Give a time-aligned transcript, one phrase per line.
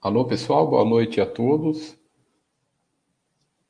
[0.00, 1.98] Alô, pessoal, boa noite a todos.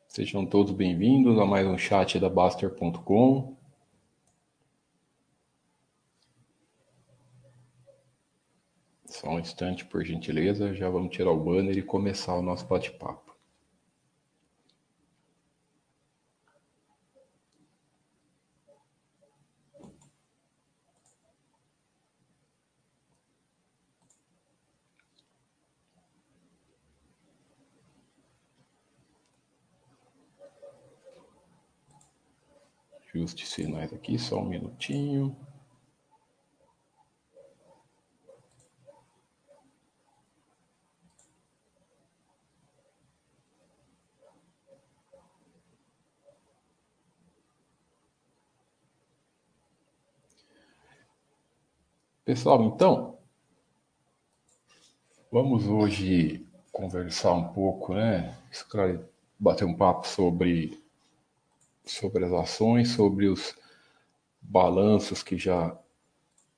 [0.06, 3.56] Sejam todos bem-vindos a mais um chat da Baster.com.
[9.06, 13.27] Só um instante, por gentileza, já vamos tirar o banner e começar o nosso bate-papo.
[33.28, 35.36] Ajustes finais aqui, só um minutinho.
[52.24, 53.18] Pessoal, então,
[55.30, 58.38] vamos hoje conversar um pouco, né?
[59.38, 60.82] Bater um papo sobre,
[61.90, 63.54] sobre as ações, sobre os
[64.40, 65.76] balanços que já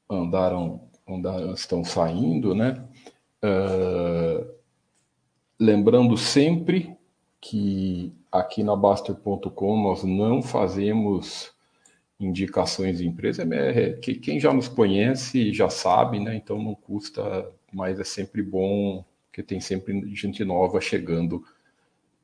[0.09, 2.85] andaram, andaram estão saindo, né?
[3.43, 4.47] Uh,
[5.59, 6.97] lembrando sempre
[7.41, 11.53] que aqui na Baster.com nós não fazemos
[12.19, 16.37] indicações de empresa, é, que quem já nos conhece já sabe, né?
[16.37, 21.43] Então não custa, mas é sempre bom que tem sempre gente nova chegando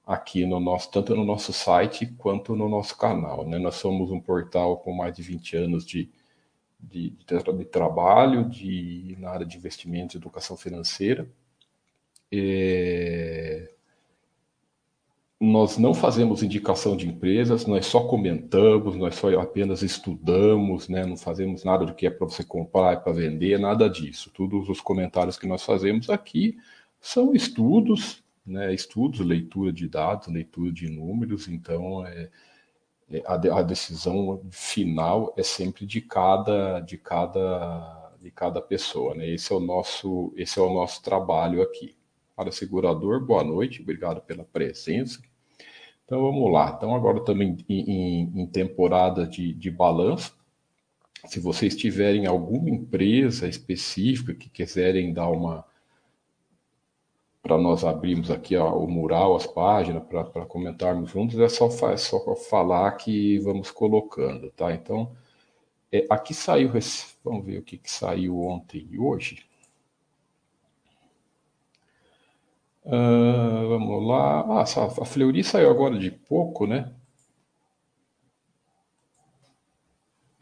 [0.06, 3.58] aqui no nosso, tanto no nosso site quanto no nosso canal, né?
[3.58, 6.08] Nós somos um portal com mais de 20 anos de,
[6.78, 11.28] de, de, trabalho de, na área de investimentos e educação financeira.
[12.30, 13.72] É,
[15.40, 21.04] nós não fazemos indicação de empresas, nós só comentamos, nós só apenas estudamos, né?
[21.04, 24.30] não fazemos nada do que é para você comprar e para vender, nada disso.
[24.32, 26.56] Todos os comentários que nós fazemos aqui
[27.00, 28.72] são estudos, né?
[28.72, 32.30] estudos, leitura de dados, leitura de números, então é,
[33.10, 39.14] é, a, a decisão final é sempre de cada, de cada, de cada pessoa.
[39.14, 39.28] Né?
[39.30, 41.96] Esse, é o nosso, esse é o nosso trabalho aqui.
[42.34, 45.20] Para segurador, boa noite, obrigado pela presença.
[46.04, 46.72] Então vamos lá.
[46.76, 50.36] Então, agora também em, em temporada de, de balanço,
[51.26, 55.64] se vocês tiverem alguma empresa específica que quiserem dar uma.
[57.46, 61.96] Para nós abrirmos aqui ó, o mural, as páginas, para comentarmos juntos, é só, é
[61.96, 64.72] só falar que vamos colocando, tá?
[64.74, 65.16] Então,
[65.92, 66.72] é, aqui saiu,
[67.22, 69.46] vamos ver o que, que saiu ontem e hoje.
[72.84, 74.40] Uh, vamos lá.
[74.40, 76.92] Ah, a Fleury saiu agora de pouco, né?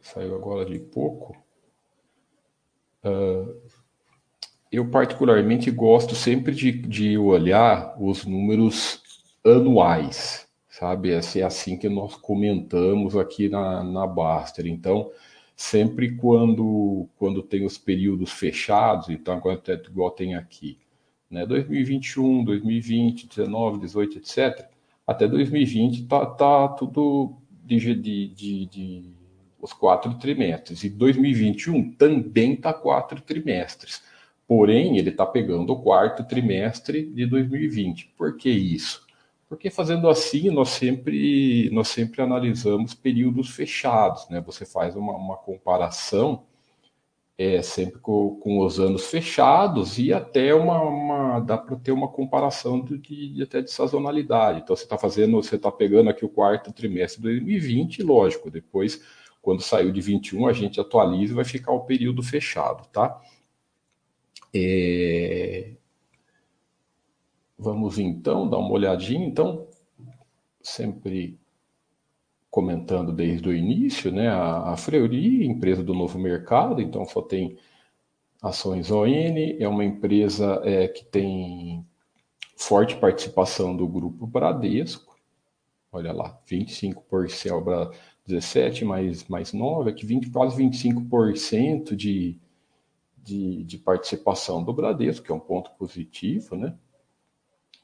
[0.01, 1.37] Saiu agora de pouco.
[3.05, 3.64] Uh,
[4.75, 9.03] eu particularmente gosto sempre de, de olhar os números
[9.45, 11.11] anuais, sabe?
[11.11, 14.67] É assim que nós comentamos aqui na, na Baster.
[14.67, 15.11] Então,
[15.57, 19.41] sempre quando, quando tem os períodos fechados, então,
[19.89, 20.79] igual tem aqui,
[21.31, 21.47] né?
[21.47, 24.69] 2021, 2020, 19, 18, etc.
[25.07, 29.15] Até 2020 tá, tá tudo de, de, de, de
[29.61, 30.85] os quatro trimestres.
[30.85, 34.03] E 2021 também tá quatro trimestres.
[34.47, 38.15] Porém, ele está pegando o quarto trimestre de 2020.
[38.17, 39.05] Por que isso?
[39.49, 44.41] Porque fazendo assim, nós sempre, nós sempre analisamos períodos fechados, né?
[44.41, 46.45] Você faz uma, uma comparação
[47.37, 52.09] é, sempre com, com, os anos fechados e até uma, uma dá para ter uma
[52.09, 54.61] comparação de, de, até de sazonalidade.
[54.61, 59.03] Então você está fazendo, você está pegando aqui o quarto trimestre de 2020, lógico, depois
[59.43, 63.21] quando saiu de 21 a gente atualiza e vai ficar o período fechado, tá?
[64.55, 65.73] É...
[67.59, 69.67] Vamos então dar uma olhadinha, então
[70.63, 71.39] sempre
[72.51, 74.29] comentando desde o início, né?
[74.29, 74.77] A, a
[75.45, 77.59] empresa do novo mercado, então só tem
[78.41, 79.07] ações ON,
[79.59, 81.85] é uma empresa é, que tem
[82.57, 85.19] forte participação do grupo Bradesco.
[85.91, 87.93] Olha lá, 25%,
[88.27, 92.39] 17 mais, mais 9, aqui 20, quase 25% de,
[93.25, 96.75] de, de participação do Bradesco, que é um ponto positivo, né?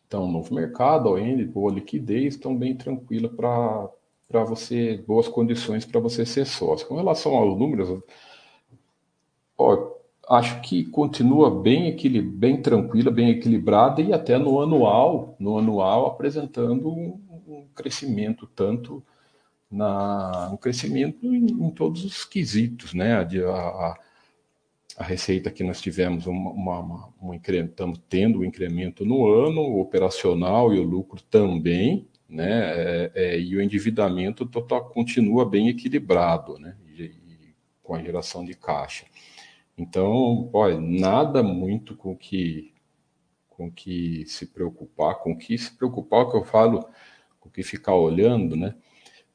[0.07, 6.27] Então, novo mercado, ON, boa liquidez, estão bem tranquila para você, boas condições para você
[6.27, 6.87] ser sócio.
[6.87, 8.03] Com relação aos números,
[9.57, 9.93] ó,
[10.29, 16.89] acho que continua bem, bem tranquila, bem equilibrada e até no anual, no anual apresentando
[16.89, 19.03] um, um crescimento tanto
[19.71, 23.15] na um crescimento em, em, todos os quesitos, né?
[23.15, 23.99] A, a,
[24.97, 29.61] a receita que nós tivemos uma, uma, uma, um estamos tendo um incremento no ano,
[29.61, 32.73] o operacional e o lucro também, né?
[32.73, 36.77] É, é, e o endividamento total continua bem equilibrado, né?
[36.87, 39.05] E, e, com a geração de caixa.
[39.77, 42.73] Então, olha, nada muito com que
[43.49, 46.89] com que se preocupar, com que se preocupar, o que eu falo,
[47.39, 48.75] com que ficar olhando, né?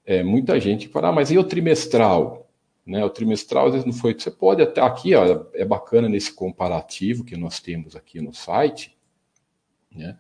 [0.03, 2.44] É, muita gente fala, ah, mas e o trimestral?
[2.85, 4.13] Né, o trimestral às vezes não foi.
[4.13, 8.95] Você pode até aqui, ó, é bacana nesse comparativo que nós temos aqui no site,
[9.91, 10.17] né?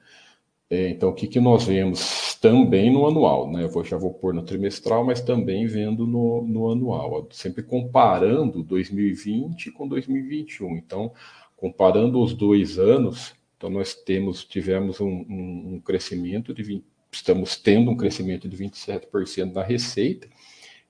[0.67, 3.63] É, então, o que, que nós vemos também no anual, né?
[3.63, 8.63] Eu vou, já vou pôr no trimestral, mas também vendo no, no anual, sempre comparando
[8.63, 10.75] 2020 com 2021.
[10.77, 11.13] Então,
[11.55, 17.57] comparando os dois anos, então nós temos, tivemos um, um, um crescimento de 20, estamos
[17.57, 20.27] tendo um crescimento de 27% na receita,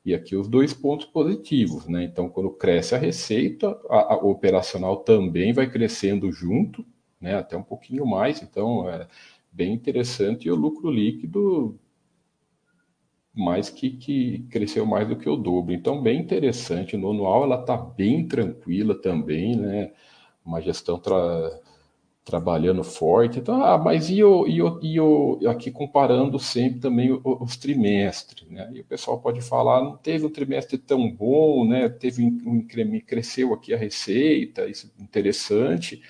[0.05, 2.03] e aqui os dois pontos positivos, né?
[2.03, 6.85] Então, quando cresce a receita, a, a operacional também vai crescendo junto,
[7.19, 7.35] né?
[7.35, 9.07] Até um pouquinho mais, então é
[9.51, 10.47] bem interessante.
[10.47, 11.79] E o lucro líquido
[13.33, 15.73] mais que, que cresceu mais do que o dobro.
[15.73, 16.95] Então, bem interessante.
[16.95, 19.91] No anual ela está bem tranquila também, né?
[20.45, 21.15] Uma gestão tra
[22.25, 23.39] trabalhando forte.
[23.39, 27.55] Então, ah, mas e o, e o, e o aqui comparando sempre também os, os
[27.55, 28.67] trimestres, né?
[28.73, 31.87] E o pessoal pode falar, não teve um trimestre tão bom, né?
[31.87, 36.01] Teve um incremento, cresceu aqui a receita, isso é interessante,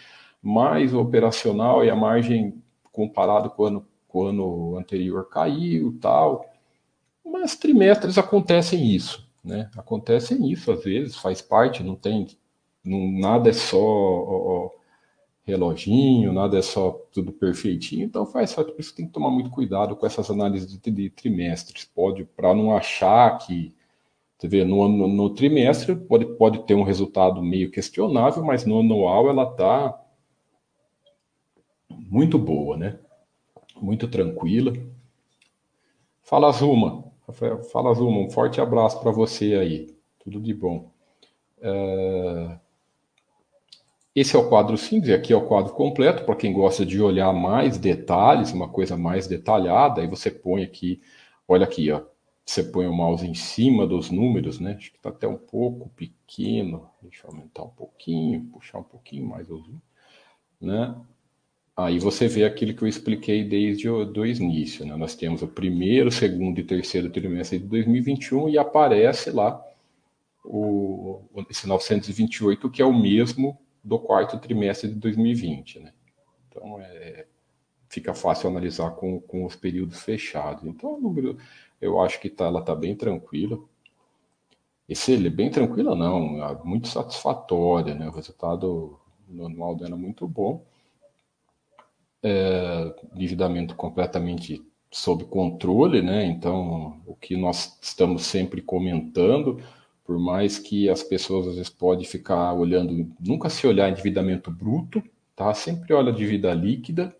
[0.41, 2.63] mas o operacional e a margem
[2.93, 6.45] comparado com o ano, com o ano anterior caiu, tal.
[7.25, 9.69] Mas trimestres acontecem isso, né?
[9.75, 12.27] Acontecem isso às vezes, faz parte, não tem,
[12.85, 14.84] não, nada é só ó, ó,
[15.45, 19.51] reloginho, nada é só tudo perfeitinho, então faz só por isso tem que tomar muito
[19.51, 23.73] cuidado com essas análises de, de trimestres, pode para não achar que
[24.37, 28.79] você vê, no, no, no, trimestre pode, pode ter um resultado meio questionável, mas no
[28.79, 29.99] anual ela está
[31.89, 32.99] muito boa, né?
[33.81, 34.73] Muito tranquila.
[36.21, 40.91] Fala Zuma, Rafael, fala Zuma, um forte abraço para você aí, tudo de bom.
[41.61, 42.59] É...
[44.15, 47.33] Esse é o quadro simples, aqui é o quadro completo, para quem gosta de olhar
[47.33, 51.01] mais detalhes, uma coisa mais detalhada, aí você põe aqui,
[51.45, 52.01] olha aqui, ó,
[52.45, 54.75] você põe o mouse em cima dos números, né?
[54.77, 59.27] Acho que está até um pouco pequeno, deixa eu aumentar um pouquinho, puxar um pouquinho
[59.27, 59.79] mais o zoom,
[60.61, 60.95] né?
[61.75, 64.95] Aí você vê aquilo que eu expliquei desde o do início, né?
[64.95, 69.61] Nós temos o primeiro, segundo e terceiro trimestre de 2021 e aparece lá
[70.43, 75.93] o, esse 928, que é o mesmo do quarto trimestre de 2020, né?
[76.49, 77.27] Então, é,
[77.87, 80.63] fica fácil analisar com, com os períodos fechados.
[80.63, 81.37] Então, o número,
[81.79, 83.59] eu acho que tá, ela está bem tranquila.
[84.89, 88.07] Esse ele é bem tranquila, não, é muito satisfatória, né?
[88.07, 88.99] O resultado
[89.29, 90.65] anual dela é muito bom.
[92.23, 96.25] É, endividamento completamente sob controle, né?
[96.25, 99.61] Então, o que nós estamos sempre comentando,
[100.05, 105.03] por mais que as pessoas às vezes podem ficar olhando, nunca se olhar endividamento bruto,
[105.35, 105.53] tá?
[105.53, 107.15] Sempre olha a dívida líquida,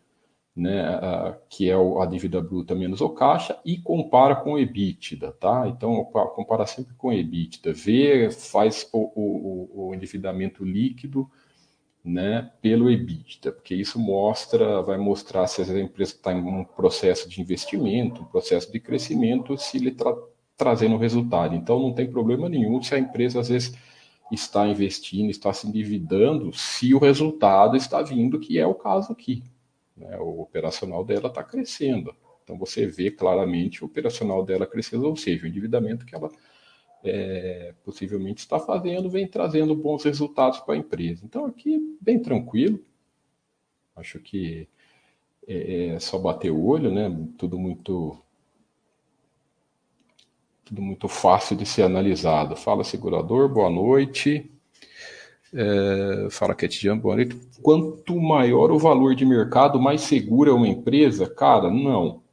[0.55, 5.31] né, a, que é a dívida bruta menos o caixa, e compara com o EBITDA,
[5.33, 5.67] tá?
[5.67, 11.29] Então, compara sempre com o EBITDA, vê, faz o, o, o endividamento líquido,
[12.03, 17.27] né, pelo EBITDA, porque isso mostra, vai mostrar se a empresa está em um processo
[17.27, 20.15] de investimento, um processo de crescimento, se ele está
[20.57, 21.55] trazendo resultado.
[21.55, 23.73] Então não tem problema nenhum se a empresa às vezes
[24.31, 29.43] está investindo, está se endividando, se o resultado está vindo, que é o caso aqui.
[29.95, 30.17] Né?
[30.19, 32.15] O operacional dela está crescendo.
[32.43, 36.31] Então você vê claramente o operacional dela crescendo, ou seja, o endividamento que ela
[37.03, 41.23] é, possivelmente está fazendo vem trazendo bons resultados para a empresa.
[41.25, 42.83] Então aqui bem tranquilo.
[43.95, 44.67] Acho que
[45.47, 47.09] é, é só bater o olho, né?
[47.37, 48.17] Tudo muito
[50.65, 52.55] tudo muito fácil de ser analisado.
[52.55, 54.49] Fala, segurador, boa noite.
[55.53, 57.39] É, fala, Ketjan, boa noite.
[57.61, 61.29] Quanto maior o valor de mercado, mais segura é uma empresa?
[61.29, 62.23] Cara, não.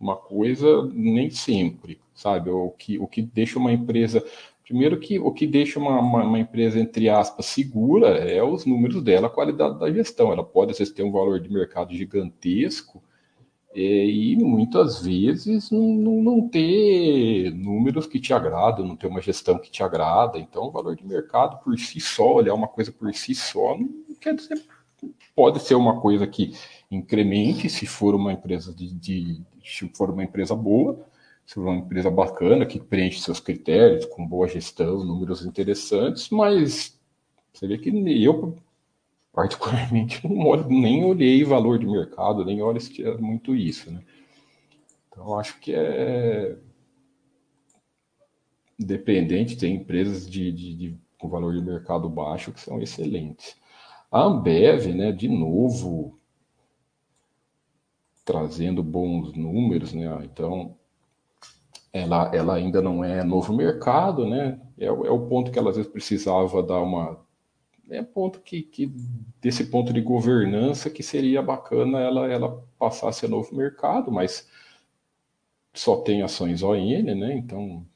[0.00, 2.48] Uma coisa, nem sempre, sabe?
[2.48, 4.24] O que, o que deixa uma empresa.
[4.64, 9.02] Primeiro, que o que deixa uma, uma, uma empresa, entre aspas, segura é os números
[9.02, 10.32] dela, a qualidade da gestão.
[10.32, 13.02] Ela pode, às vezes, ter um valor de mercado gigantesco
[13.74, 19.58] e muitas vezes não, não, não, ter números que te agradam, não ter uma gestão
[19.58, 20.38] que te agrada.
[20.38, 23.88] Então, o valor de mercado por si só, olhar uma coisa por si só, não
[24.20, 24.62] quer dizer.
[25.34, 26.52] Pode ser uma coisa que
[26.90, 31.04] incremente se for uma empresa de, de se for uma empresa boa,
[31.46, 36.98] se for uma empresa bacana que preenche seus critérios com boa gestão, números interessantes, mas
[37.52, 37.90] Você vê que
[38.24, 38.56] eu,
[39.32, 42.80] particularmente, não olho, nem olhei valor de mercado, nem olho
[43.18, 44.02] muito isso, né?
[45.08, 46.56] Então, acho que é
[48.78, 53.56] dependente, tem empresas de, de, de, com valor de mercado baixo que são excelentes.
[54.10, 56.18] A Ambev, né, de novo,
[58.24, 60.06] trazendo bons números, né?
[60.24, 60.76] Então,
[61.92, 64.60] ela, ela ainda não é novo mercado, né?
[64.78, 67.20] É, é o ponto que ela às vezes precisava dar uma.
[67.92, 68.86] É ponto que, que
[69.38, 74.48] desse ponto de governança que seria bacana ela, ela passar a novo mercado, mas
[75.74, 77.36] só tem ações ON, né?
[77.36, 77.86] Então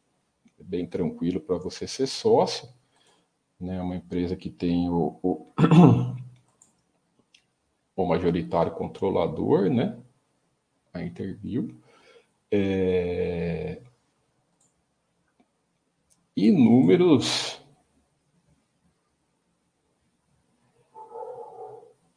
[0.61, 2.69] é bem tranquilo para você ser sócio,
[3.59, 3.81] né?
[3.81, 5.51] Uma empresa que tem o, o,
[7.97, 9.99] o majoritário controlador, né?
[10.93, 11.75] A Interview.
[12.51, 13.81] É...
[16.37, 17.56] E números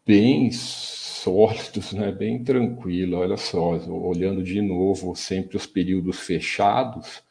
[0.09, 2.11] bem sólidos, né?
[2.11, 3.17] bem tranquilo.
[3.17, 7.21] Olha só, olhando de novo sempre os períodos fechados,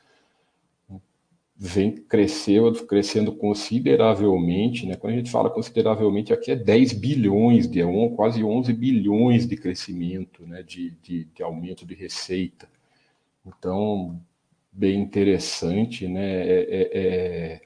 [1.57, 4.95] vem cresceu, crescendo consideravelmente, né?
[4.95, 9.57] Quando a gente fala consideravelmente, aqui é 10 bilhões, de, é quase 11 bilhões de
[9.57, 10.63] crescimento, né?
[10.63, 12.69] De, de, de, aumento de receita.
[13.45, 14.21] Então,
[14.71, 16.47] bem interessante, né?
[16.47, 17.61] É, é, é...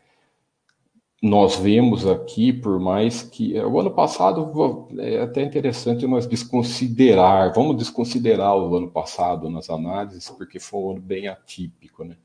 [1.22, 7.76] nós vemos aqui, por mais que o ano passado é até interessante nós desconsiderar, vamos
[7.76, 12.16] desconsiderar o ano passado nas análises, porque foi um ano bem atípico, né?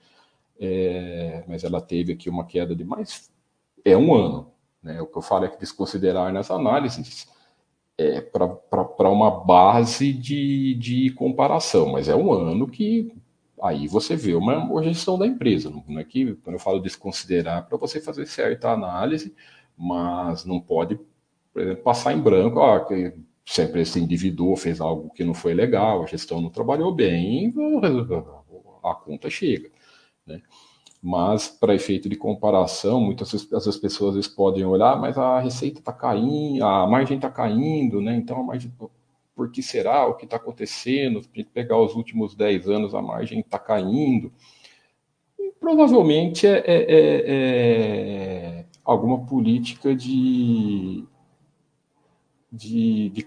[0.60, 3.32] é, mas ela teve aqui uma queda de mais.
[3.86, 4.52] É um ano.
[4.82, 5.02] Né?
[5.02, 7.28] O que eu falo é que desconsiderar nas análises
[7.98, 13.12] é para uma base de, de comparação, mas é um ano que
[13.62, 15.70] aí você vê uma, gestão da empresa.
[15.70, 19.36] Não é que, quando eu falo desconsiderar, para você fazer certa análise,
[19.78, 21.00] mas não pode,
[21.54, 23.14] por exemplo, passar em branco, ó, que
[23.46, 26.94] se a empresa se endividou, fez algo que não foi legal, a gestão não trabalhou
[26.94, 27.54] bem,
[28.84, 29.70] a conta chega.
[30.26, 30.42] Né?
[31.02, 35.94] Mas, para efeito de comparação, muitas vezes as pessoas podem olhar, mas a receita está
[35.94, 38.16] caindo, a margem está caindo, né?
[38.16, 38.72] então a margem,
[39.38, 40.08] por que será?
[40.08, 41.22] O que está acontecendo?
[41.22, 44.34] Se pegar os últimos 10 anos, a margem está caindo.
[45.40, 51.06] E, provavelmente é, é, é, é, alguma política de,
[52.52, 53.26] de, de,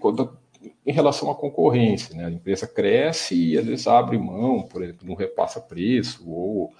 [0.85, 2.13] em relação à concorrência.
[2.13, 2.25] Né?
[2.25, 6.73] A empresa cresce e às vezes abre mão, por exemplo, não repassa preço ou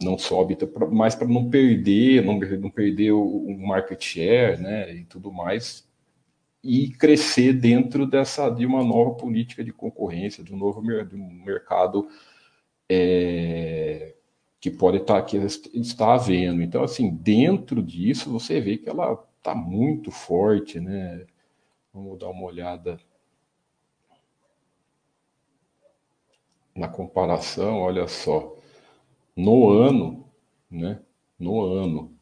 [0.00, 0.56] não sobe,
[0.92, 4.94] mais para não perder, não, não perder o, o, market share né?
[4.94, 5.87] e tudo mais,
[6.62, 11.44] e crescer dentro dessa de uma nova política de concorrência, de um novo de um
[11.44, 12.08] mercado
[12.88, 14.14] é,
[14.60, 16.62] que pode estar tá, que está havendo.
[16.62, 21.26] Então, assim, dentro disso você vê que ela está muito forte, né?
[21.92, 22.98] Vamos dar uma olhada
[26.74, 28.56] na comparação, olha só.
[29.36, 30.28] No ano,
[30.70, 31.00] né?
[31.38, 32.17] No ano,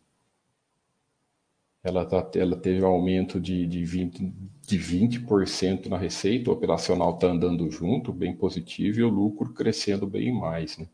[1.87, 4.33] ela, tá, ela teve um aumento de, de, 20,
[4.67, 10.07] de 20% na receita, o operacional está andando junto, bem positivo, e o lucro crescendo
[10.07, 10.79] bem mais.
[10.79, 10.87] Né?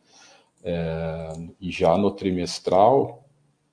[0.65, 3.29] É, e já no trimestral,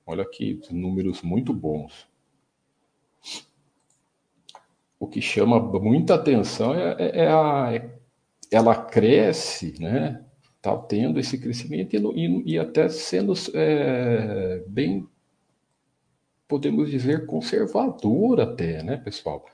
[0.06, 2.10] olha aqui, números muito bons
[5.00, 7.90] o que chama muita atenção é, é, é a, é,
[8.50, 10.22] ela cresce, né?
[10.58, 15.08] Está tendo esse crescimento e, e, e até sendo é, bem,
[16.50, 19.46] podemos dizer, conservador até, né, pessoal?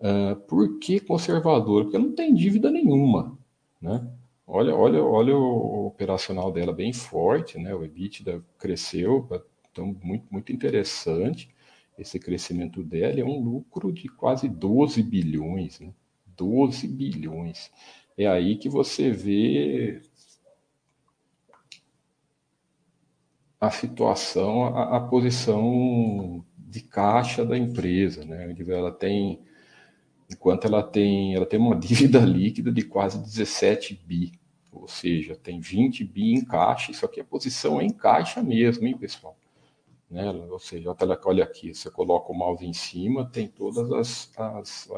[0.00, 1.84] Uh, por que conservador?
[1.84, 3.36] Porque não tem dívida nenhuma,
[3.82, 4.06] né?
[4.46, 7.74] Olha, olha, olha o operacional dela bem forte, né?
[7.74, 9.28] O EBITDA cresceu,
[9.72, 11.52] então muito, muito interessante
[11.98, 15.92] esse crescimento dela é um lucro de quase 12 bilhões, né?
[16.36, 17.70] 12 bilhões.
[18.16, 20.00] É aí que você vê
[23.66, 28.54] a situação, a, a posição de caixa da empresa, né?
[28.68, 29.40] Ela tem,
[30.30, 34.32] enquanto ela tem, ela tem uma dívida líquida de quase 17 bi,
[34.72, 36.90] ou seja, tem 20 bi em caixa.
[36.90, 39.36] Isso aqui é posição em caixa mesmo, hein, pessoal?
[40.10, 40.30] Né?
[40.30, 40.94] Ou seja,
[41.24, 44.88] olha aqui, você coloca o mouse em cima, tem todas as, as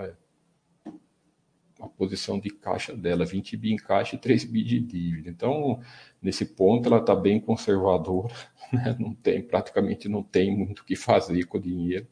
[1.81, 5.29] a posição de caixa dela, 20 bi em caixa e 3 bi de dívida.
[5.31, 5.81] Então,
[6.21, 8.35] nesse ponto, ela está bem conservadora,
[8.73, 8.97] né?
[8.99, 12.07] não tem, praticamente não tem muito o que fazer com o dinheiro.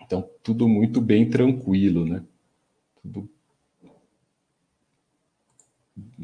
[0.00, 2.22] Então, tudo muito bem tranquilo, né?
[3.00, 3.30] Tudo,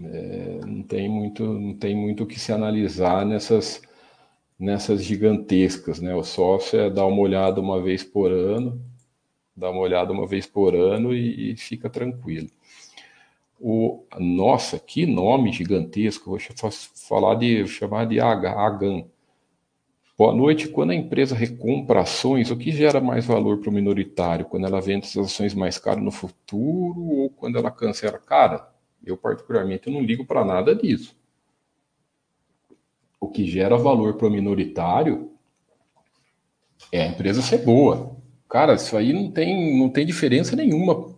[0.05, 3.81] é, não tem muito, não tem muito o que se analisar nessas
[4.59, 6.15] nessas gigantescas, né?
[6.15, 8.79] O sócio é dar uma olhada uma vez por ano,
[9.57, 12.49] dá uma olhada uma vez por ano e, e fica tranquilo.
[13.61, 16.31] O, nossa, que nome gigantesco!
[16.31, 16.39] Vou
[17.09, 19.05] falar de chamar de Hagan.
[20.17, 20.69] Boa noite.
[20.69, 24.47] Quando a empresa recompra ações, o que gera mais valor para o minoritário?
[24.47, 28.19] Quando ela vende essas ações mais caras no futuro ou quando ela cancela?
[28.19, 28.71] Cara,
[29.05, 31.15] eu particularmente não ligo para nada disso.
[33.21, 35.33] O que gera valor para o minoritário
[36.91, 38.17] é a empresa ser boa.
[38.51, 41.15] Cara, isso aí não tem, não tem diferença nenhuma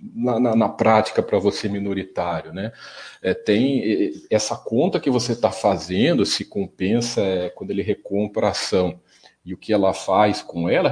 [0.00, 2.72] na, na, na prática para você minoritário, né?
[3.20, 8.50] É, tem essa conta que você está fazendo, se compensa é, quando ele recompra a
[8.50, 8.98] ação
[9.44, 10.90] e o que ela faz com ela,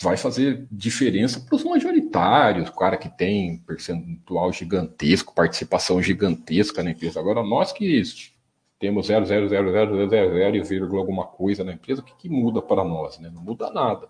[0.00, 6.90] vai fazer diferença para os majoritários, o cara que tem percentual gigantesco, participação gigantesca na
[6.90, 7.20] empresa.
[7.20, 8.02] Agora, nós que
[8.80, 13.18] temos 0,00000 e vírgula alguma coisa na empresa, o que, que muda para nós?
[13.20, 13.30] Né?
[13.32, 14.08] Não muda nada.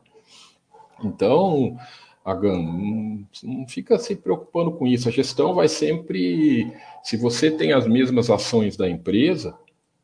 [1.03, 1.77] Então,
[2.25, 5.09] Agan, não, não fica se preocupando com isso.
[5.09, 9.59] A gestão vai sempre, se você tem as mesmas ações da empresa,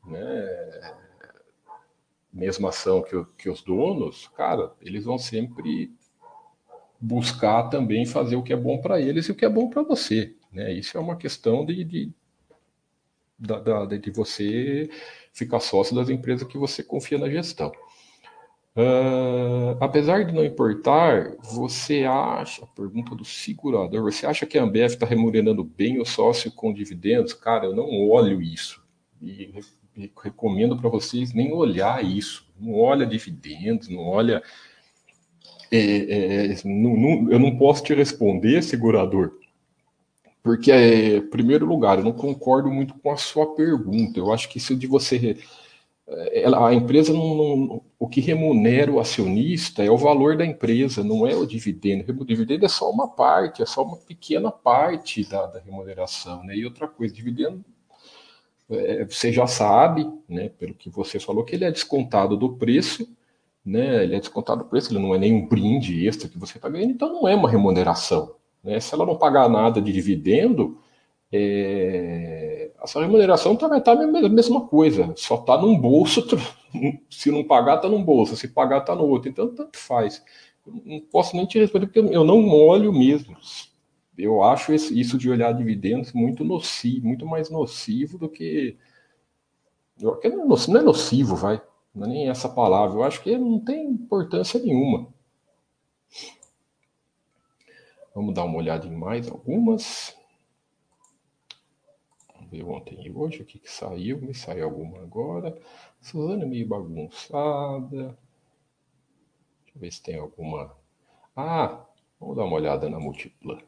[0.07, 0.94] né,
[2.33, 5.92] mesma ação que, que os donos, cara, eles vão sempre
[7.01, 9.83] buscar também fazer o que é bom para eles e o que é bom para
[9.83, 10.35] você.
[10.53, 10.72] Né?
[10.72, 12.12] Isso é uma questão de, de,
[13.38, 14.90] de, de você
[15.33, 17.72] ficar sócio das empresas que você confia na gestão.
[18.79, 24.93] Uh, apesar de não importar, você acha, pergunta do segurador, você acha que a Ambev
[24.93, 27.33] está remunerando bem o sócio com dividendos?
[27.33, 28.81] Cara, eu não olho isso.
[29.21, 29.53] E
[30.23, 32.47] recomendo para vocês nem olhar isso.
[32.57, 34.41] Não olha dividendos, não olha.
[35.73, 39.33] É, é, não, não, eu não posso te responder, segurador,
[40.41, 44.19] porque, é, em primeiro lugar, eu não concordo muito com a sua pergunta.
[44.21, 45.37] Eu acho que isso de você
[46.33, 51.05] ela, a empresa não, não, o que remunera o acionista é o valor da empresa,
[51.05, 52.11] não é o dividendo.
[52.21, 56.57] O dividendo é só uma parte, é só uma pequena parte da, da remuneração, né?
[56.57, 57.62] E outra coisa, dividendo
[58.71, 60.51] é, você já sabe, né?
[60.51, 63.09] Pelo que você falou, que ele é descontado do preço,
[63.64, 64.05] né?
[64.05, 66.92] Ele é descontado do preço, ele não é nenhum brinde extra que você está ganhando,
[66.92, 68.35] então não é uma remuneração.
[68.62, 68.81] Né?
[68.81, 70.79] Se ela não pagar nada de dividendo,
[71.33, 72.58] é,
[73.01, 76.25] remuneração tá, vai estar tá a mesma coisa, só está num bolso,
[77.11, 80.23] se não pagar, está num bolso, se pagar, está no outro, então tanto faz.
[80.67, 83.37] Eu não posso nem te responder, porque eu não olho mesmo.
[84.17, 88.77] Eu acho isso de olhar dividendos muito nocivo, muito mais nocivo do que.
[90.01, 91.61] Não é nocivo, vai.
[91.95, 92.99] Não é nem essa palavra.
[92.99, 95.09] Eu acho que não tem importância nenhuma.
[98.14, 100.17] Vamos dar uma olhada em mais algumas
[102.50, 104.20] ver ontem e hoje o que, que saiu.
[104.20, 105.56] Me saiu alguma agora.
[106.00, 108.18] Suzana meio bagunçada.
[109.64, 110.74] Deixa eu ver se tem alguma.
[111.37, 111.87] Ah,
[112.20, 113.58] vamos dar uma olhada na Multiplan.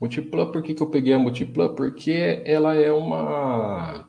[0.00, 1.74] Multiplan, por que, que eu peguei a Multiplan?
[1.74, 4.08] Porque ela é uma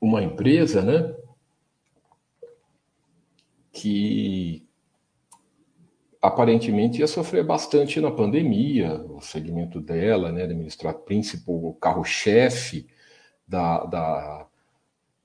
[0.00, 1.16] uma empresa, né?
[3.72, 4.63] Que
[6.24, 12.86] aparentemente ia sofrer bastante na pandemia, o segmento dela, né, administrar principal, o carro-chefe
[13.46, 14.48] da, da,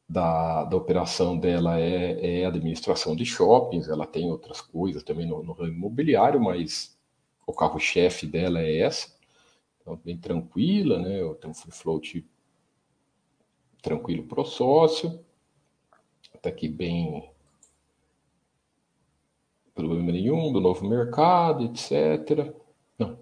[0.09, 5.41] da, da, operação dela é, é administração de shoppings, ela tem outras coisas também no,
[5.41, 6.99] no ramo imobiliário, mas
[7.47, 9.15] o carro-chefe dela é essa,
[9.79, 12.29] então bem tranquila, né, tem um free float
[13.81, 15.23] tranquilo para o sócio,
[16.33, 17.31] até que bem
[19.87, 22.53] problema nenhum, do novo mercado, etc.
[22.97, 23.17] Não,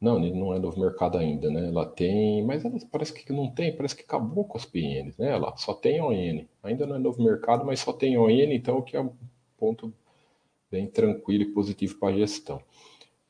[0.00, 1.68] não, não é novo mercado ainda, né?
[1.68, 5.30] Ela tem, mas ela parece que não tem, parece que acabou com as PNs, né?
[5.32, 6.44] Ela só tem ON.
[6.62, 9.12] Ainda não é novo mercado, mas só tem ON, então o que é um
[9.56, 9.92] ponto
[10.70, 12.62] bem tranquilo e positivo para a gestão.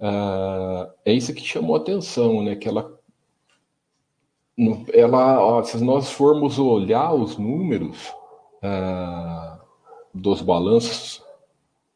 [0.01, 2.57] Uh, é isso que chamou a atenção, né?
[2.57, 2.99] Que ela,
[4.93, 8.13] ela, ó, se nós formos olhar os números
[8.63, 9.61] uh,
[10.15, 11.22] dos balanços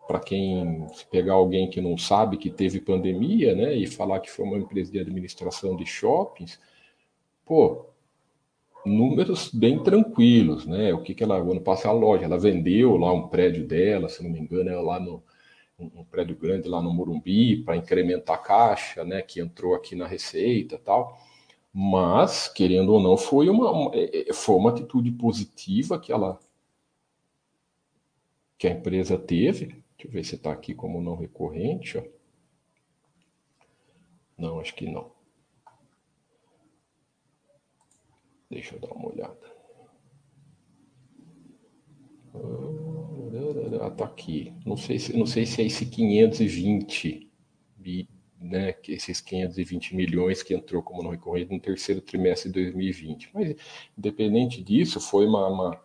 [0.06, 4.44] para quem pegar alguém que não sabe que teve pandemia, né, e falar que foi
[4.44, 6.60] uma empresa de administração de shoppings,
[7.44, 7.86] pô,
[8.84, 10.94] números bem tranquilos, né?
[10.94, 14.22] O que que ela, ano passado, a loja, ela vendeu lá um prédio dela, se
[14.22, 15.22] não me engano, é lá no
[15.78, 20.06] um prédio grande lá no Morumbi para incrementar a caixa, né, que entrou aqui na
[20.06, 21.18] receita, tal.
[21.72, 26.38] Mas, querendo ou não, foi uma, uma é, é, foi uma atitude positiva que ela
[28.58, 31.96] que a empresa teve, Deixa eu ver se está aqui como não recorrente.
[31.96, 32.04] Ó.
[34.38, 35.10] Não, acho que não.
[38.50, 39.56] Deixa eu dar uma olhada.
[43.80, 44.52] Ah, tá aqui.
[44.64, 47.30] Não sei se, não sei se é esse 520,
[48.40, 53.30] né, que esses 520 milhões que entrou como não recorrente no terceiro trimestre de 2020.
[53.34, 53.56] Mas,
[53.96, 55.82] independente disso, foi uma, uma,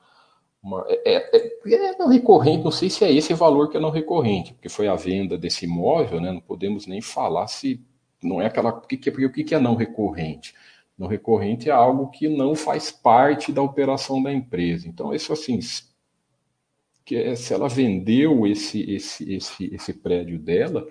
[0.62, 3.90] uma é, é, é, não recorrente, não sei se é esse valor que é não
[3.90, 7.84] recorrente, porque foi a venda desse imóvel, né, não podemos nem falar se
[8.22, 10.54] não é aquela, porque, porque o que é não recorrente?
[10.98, 14.88] Não recorrente é algo que não faz parte da operação da empresa.
[14.88, 15.60] Então, isso assim,
[17.04, 20.88] que é, se ela vendeu esse, esse, esse, esse prédio dela,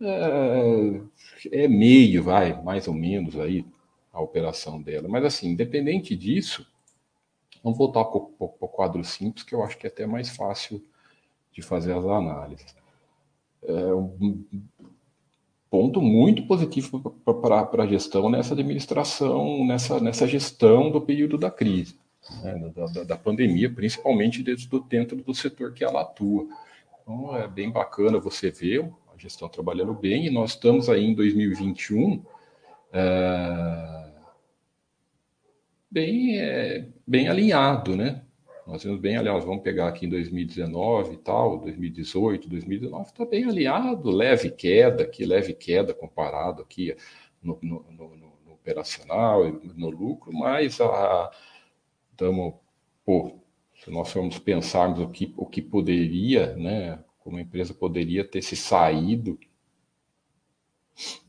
[0.00, 3.64] é, é, meio, vai, mais ou menos aí,
[4.12, 5.08] a operação dela.
[5.08, 6.66] Mas assim, independente disso,
[7.66, 10.80] vamos voltar para o quadro simples, que eu acho que é até mais fácil
[11.50, 12.76] de fazer as análises.
[13.64, 14.44] É um
[15.68, 17.00] ponto muito positivo
[17.42, 21.98] para a gestão nessa administração, nessa, nessa gestão do período da crise
[22.40, 26.46] né, da, da, pandemia, principalmente dentro do, dentro do setor que ela atua.
[27.02, 31.14] Então, é bem bacana você ver a gestão trabalhando bem, e nós estamos aí em
[31.14, 32.22] 2021
[32.92, 34.05] é,
[35.96, 38.22] bem, é, bem alinhado, né?
[38.66, 43.44] Nós vemos bem, aliás, vamos pegar aqui em 2019 e tal, 2018, 2019, está bem
[43.44, 46.94] alinhado, leve queda aqui, leve queda comparado aqui
[47.42, 51.30] no, no, no, no operacional, no lucro, mas a,
[52.10, 52.52] estamos,
[53.02, 53.32] pô,
[53.76, 58.42] se nós formos pensarmos o que, o que poderia, né, como a empresa poderia ter
[58.42, 59.38] se saído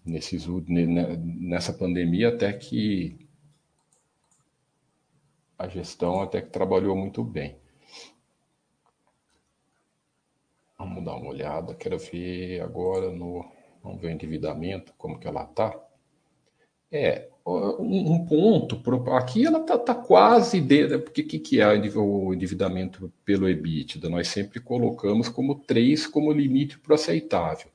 [0.03, 3.26] nesses, nessa pandemia, até que
[5.57, 7.57] a gestão até que trabalhou muito bem.
[10.77, 13.43] Vamos dar uma olhada, quero ver agora no,
[13.83, 15.75] vamos ver o endividamento, como que ela está.
[16.91, 22.33] É, um ponto, aqui ela está tá quase dentro, porque o que, que é o
[22.33, 24.09] endividamento pelo EBITDA?
[24.09, 27.67] Nós sempre colocamos como 3 como limite para aceitável.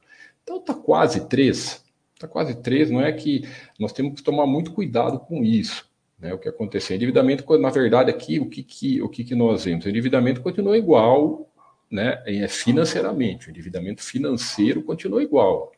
[0.42, 3.42] Então está quase 3, está quase 3, não é que
[3.78, 5.90] nós temos que tomar muito cuidado com isso.
[6.22, 6.94] Né, o que aconteceu?
[6.94, 9.85] Endividamento, na verdade, aqui, o que, que, o que, que nós vemos?
[9.85, 11.52] O endividamento continua igual
[11.90, 15.72] né, é financeiramente, o endividamento financeiro continua igual.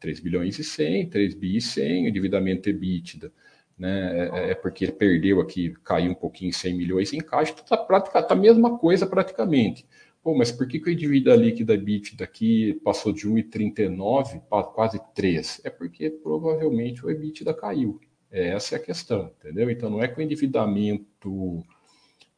[0.00, 3.30] 3 bilhões e 100, 3 bi e 100, endividamento EBITDA,
[3.78, 4.28] né?
[4.28, 8.34] É, é, porque perdeu aqui, caiu um pouquinho 100 milhões em caixa, está tá, tá
[8.34, 9.86] a mesma coisa praticamente.
[10.22, 15.00] Pô, mas por que, que o dívida líquida EBITDA aqui passou de 1,39 para quase
[15.14, 15.62] 3?
[15.64, 18.00] É porque provavelmente o EBITDA caiu.
[18.30, 19.70] Essa é a questão, entendeu?
[19.70, 21.64] Então não é que o endividamento,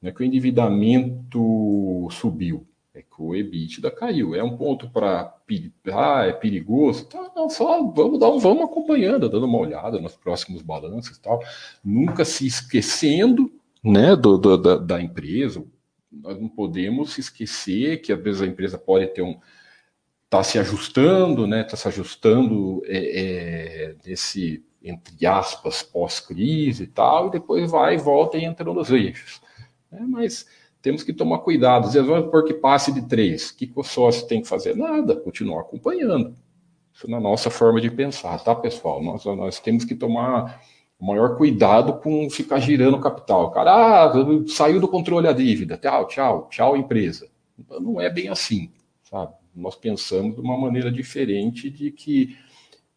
[0.00, 4.34] não é que o endividamento subiu, é que o EBITDA caiu.
[4.34, 5.34] É um ponto para
[5.92, 7.06] ah, é perigoso.
[7.06, 11.42] Tá, não, só vamos dar vamos acompanhando, dando uma olhada nos próximos balanços e tal.
[11.84, 13.52] Nunca se esquecendo
[13.82, 15.64] né, do, do da, da, empresa.
[16.10, 19.38] Nós não podemos se esquecer que às vezes a empresa pode ter um.
[20.24, 21.62] está se ajustando, né?
[21.62, 28.36] Está se ajustando é, é, desse, entre aspas, pós-crise e tal, e depois vai volta
[28.36, 29.40] e entra nos eixos.
[29.90, 30.46] É, mas
[30.80, 31.86] temos que tomar cuidado.
[31.86, 33.50] Às vezes, vamos que passe de três.
[33.50, 34.76] O que, o sócio tem que fazer?
[34.76, 36.34] Nada, continuar acompanhando.
[36.92, 39.02] Isso na nossa forma de pensar, tá, pessoal?
[39.02, 40.60] Nós, nós temos que tomar
[40.98, 43.50] o maior cuidado com ficar girando capital.
[43.50, 44.12] Cara, ah,
[44.48, 45.76] saiu do controle a dívida.
[45.76, 47.28] Tchau, tchau, tchau, empresa.
[47.80, 48.70] Não é bem assim,
[49.02, 49.32] sabe?
[49.54, 52.36] Nós pensamos de uma maneira diferente de que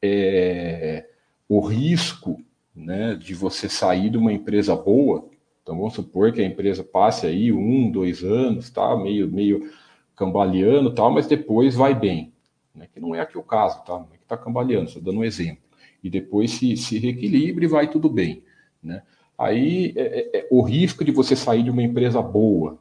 [0.02, 1.06] é,
[1.48, 2.42] o risco
[2.76, 5.30] né, de você sair de uma empresa boa
[5.66, 8.96] então vamos supor que a empresa passe aí um, dois anos, tá?
[8.96, 9.68] meio, meio
[10.16, 12.32] cambaleando, tal, mas depois vai bem.
[12.74, 12.88] Né?
[12.94, 13.94] Que não é aqui o caso, tá?
[13.94, 15.64] Não é que está cambaleando, estou dando um exemplo.
[16.04, 18.44] E depois se, se reequilibre e vai tudo bem.
[18.82, 19.02] Né?
[19.36, 22.78] Aí é, é, é, o risco de você sair de uma empresa boa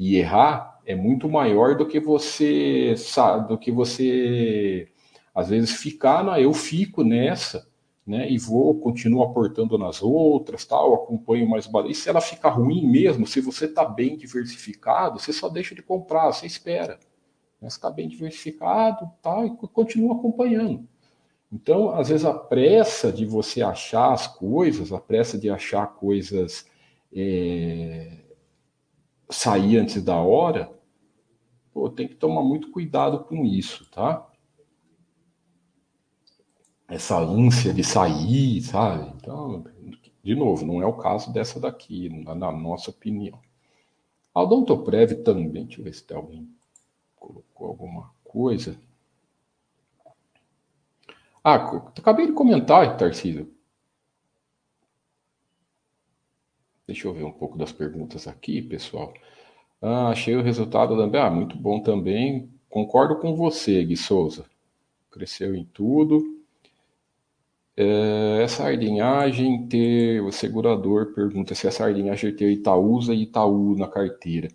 [0.00, 2.94] e errar é muito maior do que você
[3.46, 4.88] do que você
[5.38, 7.68] às vezes ficar na eu fico nessa
[8.04, 11.68] né, e vou, continuo aportando nas outras, tal, acompanho mais.
[11.88, 15.82] E se ela ficar ruim mesmo, se você está bem diversificado, você só deixa de
[15.82, 16.98] comprar, você espera.
[17.60, 20.88] Né, está bem diversificado, tal, e continua acompanhando.
[21.52, 26.66] Então, às vezes, a pressa de você achar as coisas, a pressa de achar coisas
[27.14, 28.18] é,
[29.30, 30.68] sair antes da hora,
[31.72, 34.27] pô, tem que tomar muito cuidado com isso, tá?
[36.88, 39.12] Essa ânsia de sair, sabe?
[39.16, 39.64] Então,
[40.24, 43.38] de novo, não é o caso dessa daqui, na nossa opinião.
[44.34, 46.48] A Odontoprev também, deixa eu ver se tem alguém
[47.16, 48.78] colocou alguma coisa.
[51.42, 51.54] Ah,
[51.96, 53.52] acabei de comentar, Tarcísio.
[56.86, 59.12] Deixa eu ver um pouco das perguntas aqui, pessoal.
[59.80, 61.20] Ah, achei o resultado também.
[61.20, 62.50] Ah, muito bom também.
[62.68, 64.46] Concordo com você, Gui Souza.
[65.10, 66.37] Cresceu em tudo.
[67.80, 70.20] É, essa sardinhagem ter.
[70.22, 74.48] O segurador pergunta se a sardinhagem ter Itaúsa e Itaú na carteira.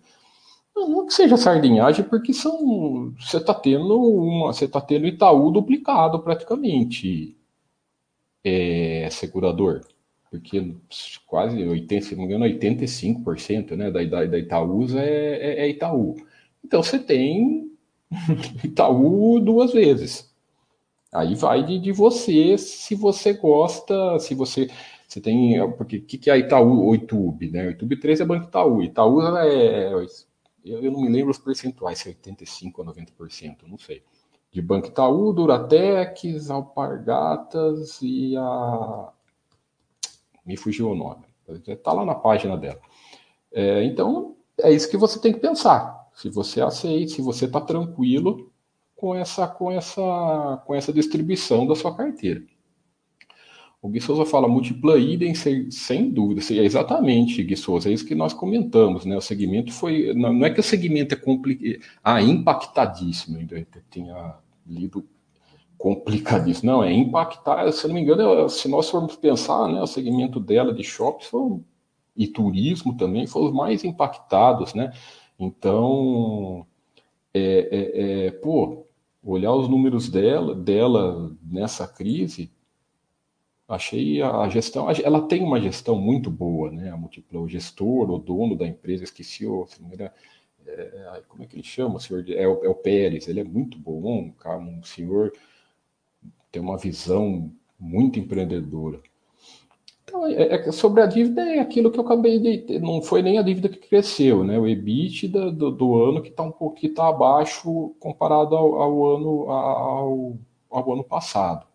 [0.76, 3.14] Não, não que seja sardinhagem, porque são.
[3.20, 4.52] Você está tendo uma.
[4.52, 7.36] Você está tendo Itaú duplicado praticamente.
[8.44, 9.80] É, segurador
[10.34, 10.74] porque
[11.26, 15.68] quase 80, se não me engano, 85% né, da, da, da Itaúsa é, é, é
[15.68, 16.16] Itaú.
[16.64, 17.70] Então você tem
[18.64, 20.33] Itaú duas vezes.
[21.14, 24.68] Aí vai de, de você, se você gosta, se você.
[25.06, 25.56] Você tem.
[25.76, 27.50] Porque o que, que é Itaú ou Itube?
[27.50, 27.68] Né?
[27.68, 28.82] O Itube 3 é Banco Itaú.
[28.82, 29.92] Itaú é.
[30.64, 34.02] Eu, eu não me lembro os percentuais, se é 85% ou 90%, não sei.
[34.50, 39.12] De Banco Itaú, Duratex, Alpargatas e a
[40.44, 41.24] me fugiu o nome.
[41.66, 42.80] Está lá na página dela.
[43.52, 46.08] É, então, é isso que você tem que pensar.
[46.14, 48.52] Se você aceita, se você está tranquilo
[49.04, 52.42] com essa, com, essa, com essa distribuição da sua carteira.
[53.82, 56.40] O Gui Souza fala múltipla idem, sem, dúvida.
[56.54, 59.04] É exatamente, Gui Souza, é isso que nós comentamos.
[59.04, 59.14] Né?
[59.14, 60.14] O segmento foi.
[60.14, 61.84] Não é que o segmento é complicado.
[62.02, 63.36] Ah, impactadíssimo.
[63.36, 64.36] Ainda tinha
[64.66, 65.06] lido
[65.76, 66.72] complicadíssimo.
[66.72, 70.72] Não, é impactar, se não me engano, se nós formos pensar, né, o segmento dela
[70.72, 71.60] de shoppings foi,
[72.16, 74.94] e turismo também foram os mais impactados, né?
[75.38, 76.66] Então,
[77.34, 78.86] é, é, é, pô,
[79.24, 82.50] olhar os números dela, dela nessa crise,
[83.66, 86.90] achei a gestão, ela tem uma gestão muito boa, né?
[86.90, 90.10] A Multipla, o gestor, o dono da empresa, esqueci o, engano,
[90.66, 92.24] é, como é que ele chama, o senhor?
[92.30, 95.32] É o, é o Pérez, ele é muito bom, um, um senhor
[96.52, 99.00] tem uma visão muito empreendedora.
[100.04, 102.78] Então, é, é, sobre a dívida é aquilo que eu acabei de.
[102.78, 104.58] Não foi nem a dívida que cresceu, né?
[104.58, 109.50] O EBITDA do, do ano que está um pouquinho tá abaixo comparado ao, ao ano
[109.50, 110.38] ao,
[110.70, 111.66] ao, ano passado.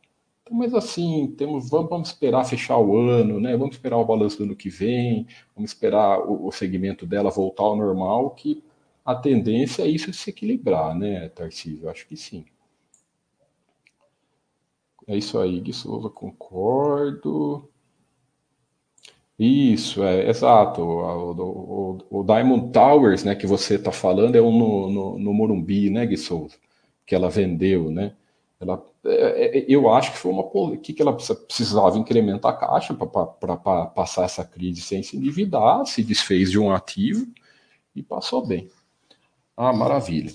[0.43, 3.57] Então, mas assim, temos, vamos, vamos, esperar fechar o ano, né?
[3.57, 7.63] Vamos esperar o balanço do ano que vem, vamos esperar o, o segmento dela voltar
[7.63, 8.63] ao normal, que
[9.05, 11.89] a tendência é isso se equilibrar, né, Tarcísio?
[11.89, 12.45] Acho que sim.
[15.07, 17.68] É isso aí, Gui Souza, concordo.
[19.39, 20.81] Isso, é exato.
[20.81, 25.33] O, o, o Diamond Towers, né, que você está falando, é um no, no, no,
[25.33, 26.57] Morumbi, né, Gui Souza?
[27.05, 28.13] Que ela vendeu, né?
[28.59, 32.93] Ela, é, é eu acho que foi uma que, que ela precisava incrementar a caixa
[32.93, 37.25] para passar essa crise sem se endividar, se desfez de um ativo
[37.95, 38.69] e passou bem.
[39.55, 40.33] Ah, maravilha.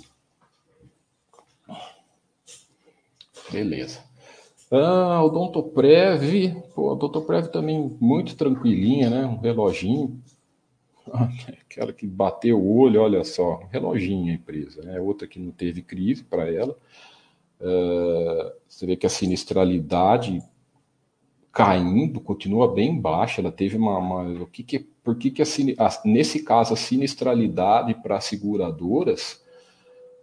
[3.52, 4.13] Beleza.
[4.70, 9.26] Ah, o Odontoprev, pô, Odontoprev também muito tranquilinha, né?
[9.26, 10.20] Um reloginho.
[11.70, 15.00] Aquela que bateu o olho, olha só, um reloginho a empresa, né?
[15.00, 16.76] Outra que não teve crise para ela.
[17.60, 20.42] Uh, você vê que a sinistralidade
[21.54, 23.40] caindo, continua bem baixa.
[23.40, 23.96] Ela teve uma.
[23.98, 25.46] uma o que que, por que, que a,
[25.78, 29.42] a, nesse caso a sinistralidade para seguradoras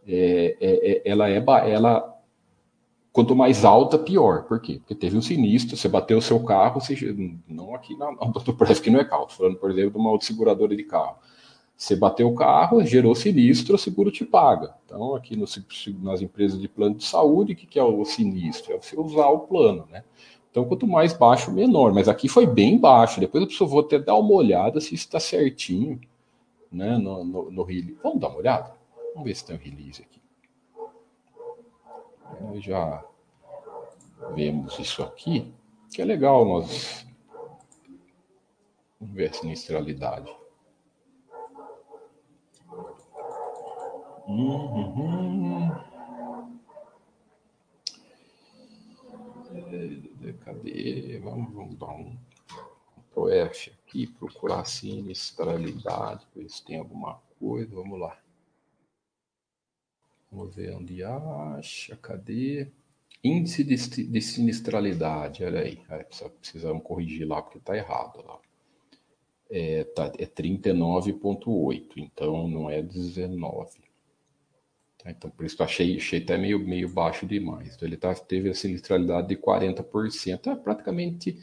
[0.05, 1.37] é, é, é, ela é
[1.71, 2.20] ela
[3.11, 4.43] Quanto mais alta, pior.
[4.43, 4.79] Por quê?
[4.79, 6.95] Porque teve um sinistro, você bateu o seu carro, você,
[7.47, 8.15] não aqui na,
[8.57, 11.17] parece que não é carro, falando, por exemplo, de uma seguradora de carro.
[11.75, 14.75] Você bateu o carro, gerou sinistro, o seguro te paga.
[14.85, 15.45] Então, aqui no,
[16.03, 18.73] nas empresas de plano de saúde, o que, que é o sinistro?
[18.73, 20.03] É você usar o plano, né?
[20.51, 21.91] Então, quanto mais baixo, menor.
[21.93, 23.19] Mas aqui foi bem baixo.
[23.19, 25.99] Depois a pessoa vou até dar uma olhada se está certinho
[26.71, 27.97] né, no, no, no release.
[28.03, 28.73] Vamos dar uma olhada?
[29.13, 30.20] Vamos ver se tem um release aqui.
[32.41, 33.03] Nós já
[34.33, 35.53] vemos isso aqui,
[35.93, 37.05] que é legal nós
[38.99, 40.33] vamos ver a sinistralidade.
[44.27, 45.69] Uhum.
[50.23, 51.19] É, cadê?
[51.19, 52.17] Vamos, vamos dar um
[53.13, 57.75] pro F aqui, procurar sinistralidade, ver se tem alguma coisa.
[57.75, 58.20] Vamos lá.
[60.31, 61.95] Vamos ver onde acha.
[61.97, 62.67] Cadê?
[63.23, 63.75] Índice de,
[64.07, 65.43] de sinistralidade.
[65.43, 65.79] Olha aí.
[65.89, 66.05] É,
[66.39, 68.23] precisamos corrigir lá porque está errado.
[68.25, 68.39] Lá.
[69.49, 71.97] É, tá, é 39,8.
[71.97, 73.81] Então não é 19.
[74.97, 77.75] Tá, então por isso que eu achei, achei até meio, meio baixo demais.
[77.75, 80.47] Então ele tá, teve a sinistralidade de 40%.
[80.47, 81.37] É praticamente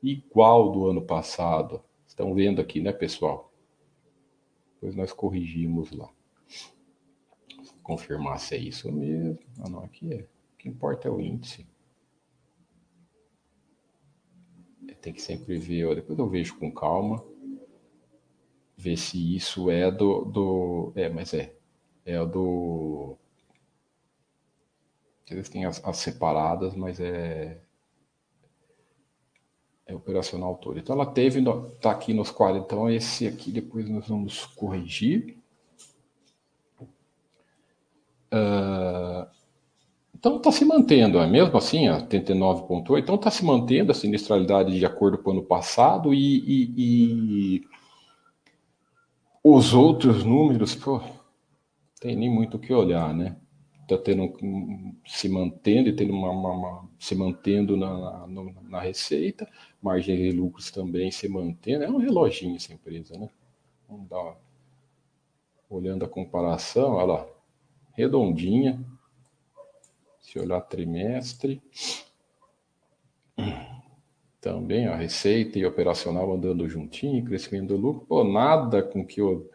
[0.00, 1.82] igual do ano passado.
[2.06, 3.52] Estão vendo aqui, né, pessoal?
[4.74, 6.08] Depois nós corrigimos lá
[7.88, 9.38] confirmar se é isso mesmo.
[9.58, 10.20] Ah, não, aqui é.
[10.20, 11.66] O que importa é o índice.
[15.00, 17.24] Tem que sempre ver, depois eu vejo com calma.
[18.76, 20.92] ver se isso é do, do.
[20.94, 21.54] É, mas é.
[22.04, 23.16] É do.
[25.30, 27.58] Eles têm as, as separadas, mas é.
[29.86, 30.78] É operacional todo.
[30.78, 31.42] Então ela teve,
[31.80, 32.66] tá aqui nos 40.
[32.66, 35.38] Então esse aqui depois nós vamos corrigir.
[38.32, 39.26] Uh,
[40.18, 42.98] então está se mantendo, é mesmo assim, a 89,8.
[42.98, 47.66] Então está se mantendo a sinistralidade de acordo com o ano passado e, e, e
[49.44, 51.00] os outros números, pô,
[52.00, 53.36] tem nem muito o que olhar, né?
[53.82, 54.32] Está tendo
[55.06, 59.48] se mantendo e tendo uma, uma, uma se mantendo na, na, na, receita,
[59.80, 61.84] margem de lucros também se mantendo.
[61.84, 63.30] É um reloginho essa empresa, né?
[63.88, 64.36] Vamos dar uma...
[65.70, 67.26] olhando a comparação, olha lá,
[67.98, 68.80] redondinha,
[70.20, 71.60] se olhar trimestre,
[74.40, 79.50] também a receita e operacional andando juntinho, crescimento do lucro, pô, nada com que eu,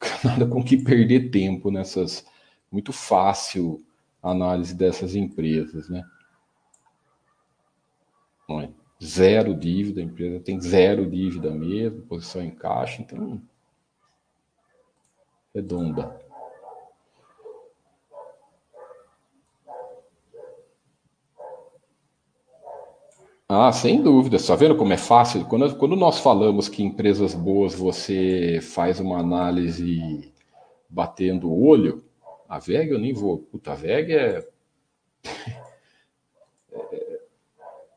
[0.24, 2.26] nada com que perder tempo nessas
[2.72, 3.84] muito fácil
[4.22, 6.02] análise dessas empresas, né?
[9.02, 13.40] Zero dívida, a empresa tem zero dívida mesmo, posição em caixa, então
[15.54, 16.29] redonda.
[23.52, 24.36] Ah, sem dúvida.
[24.36, 25.44] Está vendo como é fácil?
[25.44, 30.32] Quando, quando nós falamos que empresas boas você faz uma análise
[30.88, 32.00] batendo o olho,
[32.48, 33.38] a VEG eu nem vou.
[33.38, 34.48] Puta, a VEG é...
[36.92, 37.20] é.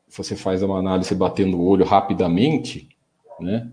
[0.08, 2.88] Você faz uma análise batendo o olho rapidamente,
[3.38, 3.70] né?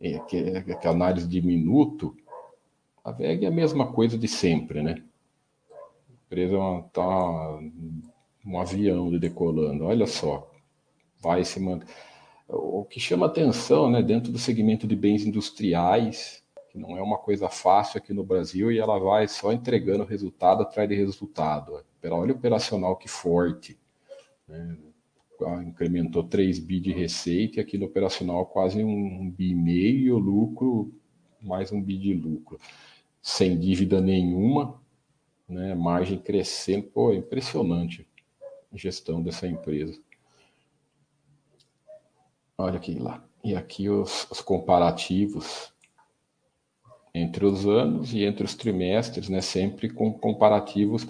[0.00, 2.16] É, que, é, que é análise de minuto.
[3.04, 5.00] A VEG é a mesma coisa de sempre, né?
[5.70, 6.56] A empresa
[6.88, 7.60] está
[8.44, 9.84] um avião decolando.
[9.84, 10.52] Olha só
[11.24, 11.86] vai se manter.
[12.46, 17.16] O que chama atenção, né, dentro do segmento de bens industriais, que não é uma
[17.16, 21.82] coisa fácil aqui no Brasil e ela vai só entregando resultado atrás de resultado.
[22.04, 23.78] Olha o operacional que forte.
[24.46, 24.76] Né?
[25.66, 30.92] Incrementou 3 bi de receita e aqui no operacional quase um bi e meio, lucro
[31.44, 32.58] mais um bi de lucro.
[33.22, 34.80] Sem dívida nenhuma,
[35.48, 35.74] né?
[35.74, 36.84] margem crescendo.
[36.88, 38.06] Pô, é impressionante
[38.72, 39.98] a gestão dessa empresa.
[42.56, 43.22] Olha aqui lá.
[43.42, 45.72] E aqui os, os, comparativos
[47.14, 49.40] entre os anos e entre os trimestres, né?
[49.40, 51.06] Sempre com comparativos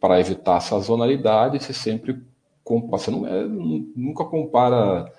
[0.00, 2.22] para evitar sazonalidade, você sempre
[2.88, 5.12] você não é, nunca compara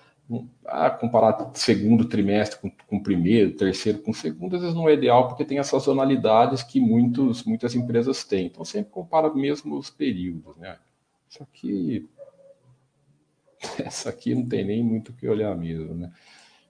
[0.65, 5.27] ah, comparar segundo trimestre com, com primeiro, terceiro com segundo, às vezes não é ideal
[5.27, 8.47] porque tem as sazonalidades que muitos, muitas empresas têm.
[8.47, 10.77] Então sempre compara mesmo os períodos, né?
[11.29, 12.08] Isso aqui
[13.79, 16.11] essa aqui não tem nem muito o que olhar mesmo, né?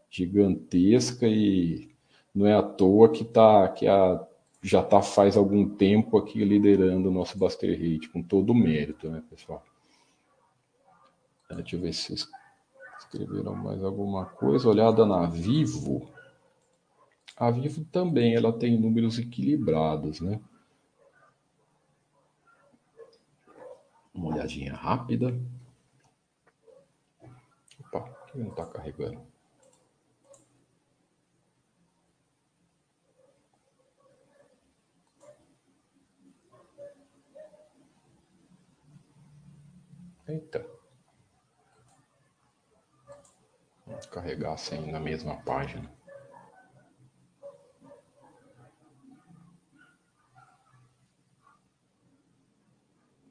[0.09, 1.89] Gigantesca e
[2.33, 4.25] não é à toa que tá que a,
[4.61, 9.09] já está faz algum tempo aqui liderando o nosso Buster Rate, com todo o mérito,
[9.09, 9.63] né, pessoal?
[11.49, 12.27] É, deixa eu ver se vocês
[12.99, 14.69] escreveram mais alguma coisa.
[14.69, 16.09] Olhada na Vivo.
[17.35, 20.39] A Vivo também ela tem números equilibrados, né?
[24.13, 25.37] Uma olhadinha rápida.
[28.33, 29.23] Que não está carregando?
[40.27, 40.65] Eita.
[43.85, 45.93] Vamos carregar sem na mesma página.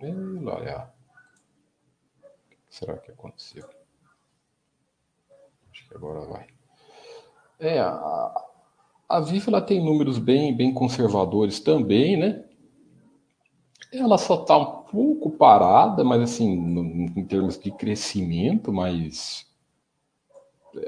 [0.01, 0.95] Olha.
[2.23, 3.82] O que será que aconteceu?
[5.95, 6.47] Agora vai.
[7.61, 8.45] É, a,
[9.09, 12.45] a Viva ela tem números bem, bem conservadores também, né?
[13.93, 19.47] Ela só está um pouco parada, mas assim, no, em termos de crescimento, mas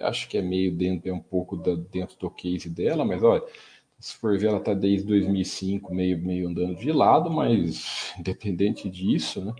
[0.00, 3.42] acho que é meio dentro, é um pouco da, dentro do case dela, mas olha,
[4.00, 9.44] se for ver, ela está desde 2005 meio, meio andando de lado, mas independente disso,
[9.44, 9.54] né?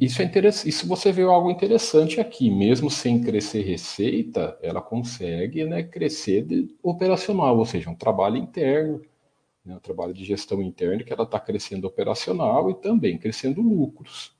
[0.00, 0.68] Isso é interessante.
[0.70, 6.46] Isso você vê algo interessante aqui, mesmo sem crescer receita, ela consegue né, crescer
[6.82, 9.02] operacional, ou seja, um trabalho interno,
[9.62, 14.34] né, um trabalho de gestão interna que ela está crescendo operacional e também crescendo lucros.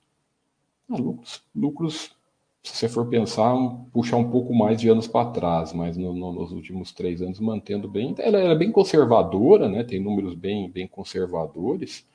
[0.89, 2.15] Ah, lucros, lucros,
[2.63, 6.13] se você for pensar, um, puxar um pouco mais de anos para trás, mas no,
[6.13, 8.15] no, nos últimos três anos mantendo bem.
[8.17, 12.07] Ela, ela é bem conservadora, né, tem números bem, bem conservadores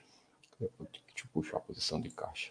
[1.23, 2.51] Deixa eu puxar a posição de caixa.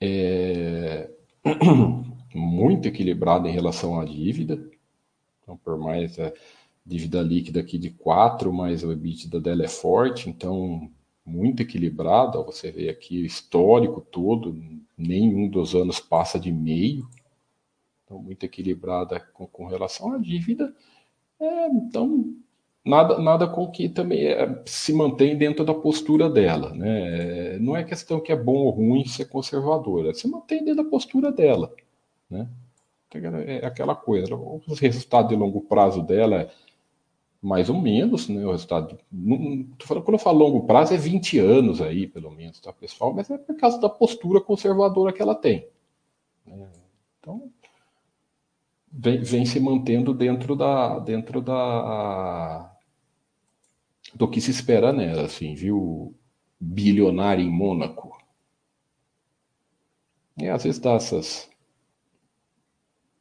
[0.00, 1.10] É...
[2.34, 4.68] muito equilibrada em relação à dívida.
[5.42, 6.32] Então, por mais a
[6.84, 10.90] dívida líquida aqui de 4, mas o EBITDA dela é forte, então
[11.24, 12.42] muito equilibrada.
[12.42, 14.60] Você vê aqui o histórico todo,
[14.96, 17.08] nenhum dos anos passa de meio.
[18.04, 20.74] Então, muito equilibrada com, com relação à dívida.
[21.38, 22.34] É, então,
[22.88, 26.74] nada, nada com que também é, se mantém dentro da postura dela.
[26.74, 27.58] Né?
[27.58, 31.30] Não é questão que é bom ou ruim ser conservadora, se mantém dentro da postura
[31.30, 31.72] dela.
[32.30, 32.48] Né?
[33.46, 36.50] É aquela coisa, o resultado de longo prazo dela é
[37.40, 38.44] mais ou menos, né?
[38.44, 38.98] O resultado.
[39.10, 43.14] Não, falando, quando eu falo longo prazo, é 20 anos aí, pelo menos, tá, pessoal?
[43.14, 45.68] Mas é por causa da postura conservadora que ela tem.
[46.44, 46.68] Né?
[47.20, 47.50] Então,
[48.92, 50.98] vem, vem, se mantendo dentro da.
[50.98, 52.76] dentro da.
[54.14, 56.14] Do que se espera nela, assim, viu?
[56.60, 58.16] Bilionária em Mônaco.
[60.36, 61.48] E às vezes dá essas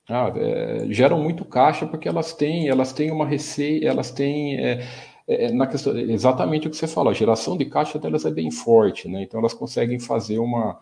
[0.10, 4.88] ah, é, geram muito caixa porque elas têm, elas têm uma receita, elas têm é,
[5.28, 8.32] é, é, na questão, exatamente o que você falou, a geração de caixa delas é
[8.32, 9.24] bem forte, né?
[9.24, 10.80] Então elas conseguem fazer uma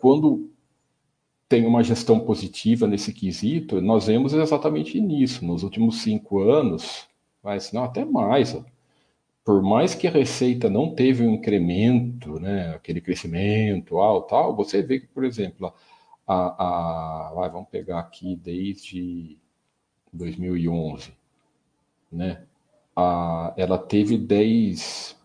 [0.00, 0.50] quando
[1.48, 5.44] tem uma gestão positiva nesse quesito, nós vemos exatamente nisso.
[5.44, 7.06] Nos últimos cinco anos,
[7.42, 8.56] mas não até mais.
[9.46, 14.98] Por mais que a receita não teve um incremento, né, aquele crescimento tal, você vê
[14.98, 15.72] que, por exemplo,
[16.26, 16.34] a,
[17.44, 19.38] a vamos pegar aqui desde
[20.12, 21.12] 2011,
[22.10, 22.44] né?
[22.96, 25.16] A, ela teve 10,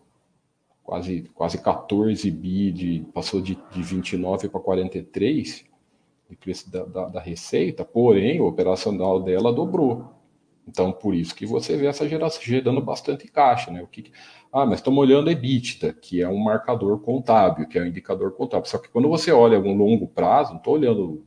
[0.84, 5.64] quase, quase 14 bi, de, passou de, de 29 para 43
[6.30, 10.21] de da, da, da receita, porém o operacional dela dobrou.
[10.72, 13.82] Então, por isso que você vê essa geração gerando bastante caixa, né?
[13.82, 14.10] O que,
[14.50, 18.70] ah, mas estamos olhando EBITDA, que é um marcador contábil, que é um indicador contábil.
[18.70, 21.26] Só que quando você olha um longo prazo, não estou olhando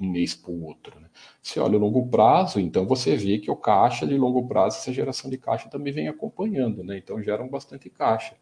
[0.00, 1.08] um mês para o outro, né?
[1.42, 4.92] Você olha o longo prazo, então você vê que o caixa de longo prazo, essa
[4.92, 6.98] geração de caixa também vem acompanhando, né?
[6.98, 8.36] Então geram bastante caixa.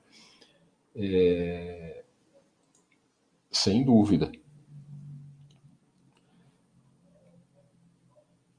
[0.95, 2.05] É...
[3.51, 4.31] Sem dúvida.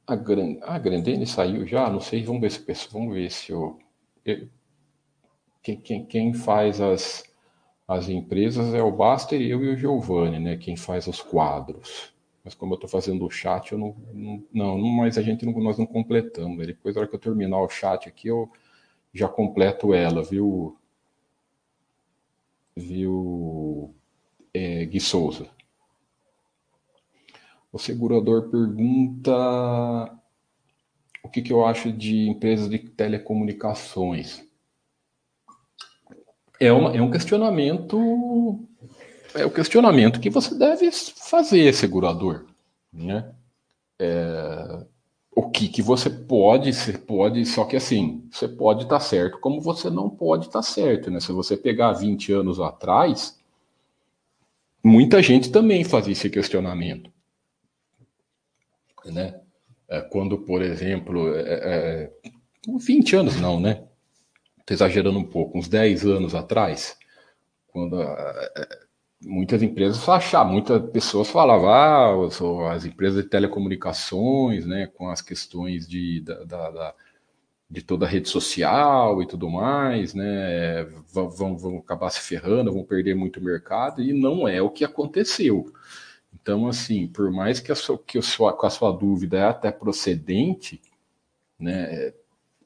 [0.07, 0.57] A, Gran...
[0.61, 1.89] a Grandene saiu já?
[1.89, 3.77] Não sei, vamos ver se vamos ver se eu...
[5.61, 7.25] Quem, quem, faz as,
[7.85, 10.55] as empresas é o Baster, eu e o Giovanni, né?
[10.55, 12.13] Quem faz os quadros.
[12.43, 15.51] Mas como eu estou fazendo o chat, eu não, não, não, mas a gente não,
[15.59, 16.65] nós não completamos.
[16.65, 18.49] Depois, na hora que eu terminar o chat aqui, eu
[19.13, 20.77] já completo ela, viu?
[22.75, 23.93] Viu,
[24.53, 25.49] é, Gui Souza?
[27.77, 29.31] O segurador pergunta
[31.21, 34.43] o que, que eu acho de empresas de telecomunicações.
[36.59, 38.59] É, uma, é um questionamento.
[39.35, 42.47] É o questionamento que você deve fazer, segurador.
[42.91, 43.31] Né?
[43.99, 44.83] É,
[45.35, 49.37] o que, que você pode, você pode, só que assim, você pode estar tá certo,
[49.37, 51.19] como você não pode estar tá certo, né?
[51.19, 53.39] Se você pegar 20 anos atrás,
[54.83, 57.15] muita gente também fazia esse questionamento
[59.11, 59.39] né?
[59.89, 62.11] É, quando, por exemplo, é, é,
[62.67, 63.83] 20 anos não, né?
[64.59, 66.97] Estou exagerando um pouco, uns 10 anos atrás,
[67.67, 68.79] quando é, é,
[69.25, 75.87] muitas empresas achavam, muitas pessoas falavam, ah, as empresas de telecomunicações, né, com as questões
[75.87, 76.95] de, da, da, da
[77.69, 80.85] de toda a rede social e tudo mais, né?
[81.11, 85.71] Vão, vão acabar se ferrando, vão perder muito mercado, e não é o que aconteceu.
[86.47, 89.69] Então, assim, por mais que a sua, que a sua, a sua dúvida é até
[89.69, 90.79] procedente,
[91.59, 92.13] né,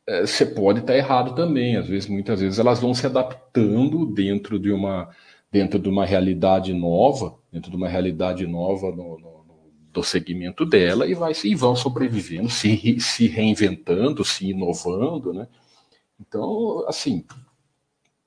[0.05, 1.77] é, você pode estar errado também.
[1.77, 5.09] Às vezes, muitas vezes, elas vão se adaptando dentro de uma,
[5.51, 9.45] dentro de uma realidade nova, dentro de uma realidade nova no, no,
[9.91, 15.47] do segmento dela e, vai, e vão sobrevivendo, se, se reinventando, se inovando, né?
[16.19, 17.25] Então, assim,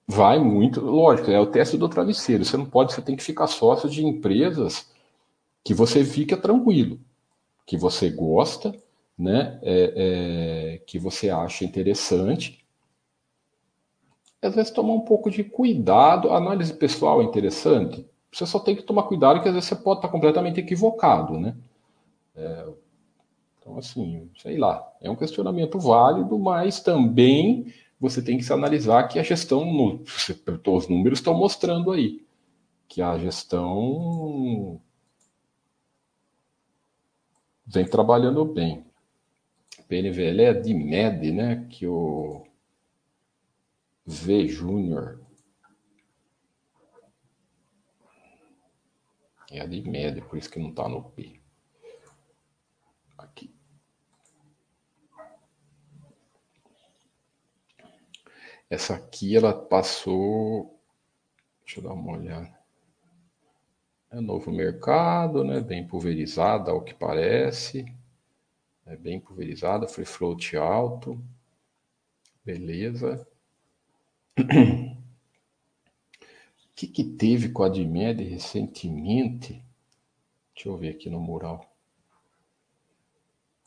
[0.05, 2.45] vai muito, lógico, é o teste do travesseiro.
[2.45, 4.93] Você não pode, você tem que ficar sócio de empresas
[5.65, 7.01] que você fica tranquilo,
[7.67, 8.75] que você gosta,
[9.19, 9.59] né?
[9.62, 12.65] É, é, que você acha interessante.
[14.43, 16.31] Às vezes tomar um pouco de cuidado.
[16.31, 18.07] Análise pessoal é interessante.
[18.31, 21.57] Você só tem que tomar cuidado que às vezes você pode estar completamente equivocado, né?
[22.37, 22.67] É,
[23.59, 29.09] então, assim, sei lá, é um questionamento válido, mas também você tem que se analisar
[29.09, 30.03] que a gestão,
[30.67, 32.23] os números estão mostrando aí,
[32.87, 34.79] que a gestão
[37.67, 38.85] vem trabalhando bem.
[39.89, 41.67] PNVL é de MED, né?
[41.71, 42.47] Que o
[44.07, 45.21] V Júnior.
[49.51, 51.41] É a de MED, por isso que não está no P.
[53.17, 53.55] Aqui.
[58.69, 60.81] Essa aqui ela passou.
[61.65, 62.64] Deixa eu dar uma olhada.
[64.15, 65.61] É novo mercado, né?
[65.61, 67.85] Bem pulverizada, ao que parece.
[68.87, 71.21] É bem pulverizada, free float alto.
[72.45, 73.27] Beleza.
[74.39, 74.45] O
[76.77, 79.61] que, que teve com a Admed recentemente?
[80.55, 81.69] Deixa eu ver aqui no mural.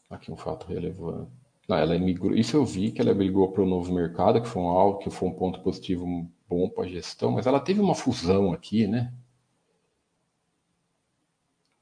[0.10, 1.30] Aqui um fato relevante.
[1.68, 2.34] Não, ela migrou.
[2.34, 5.10] Isso eu vi que ela brigou para o novo mercado, que foi um algo, que
[5.10, 6.06] foi um ponto positivo
[6.48, 9.14] bom para a gestão, mas ela teve uma fusão aqui, né?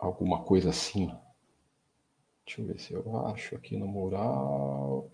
[0.06, 1.12] Alguma coisa assim.
[2.46, 5.10] Deixa eu ver se eu acho aqui no mural.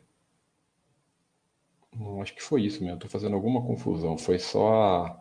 [1.96, 2.96] Não, acho que foi isso mesmo.
[2.96, 4.18] Estou fazendo alguma confusão.
[4.18, 5.18] Foi só.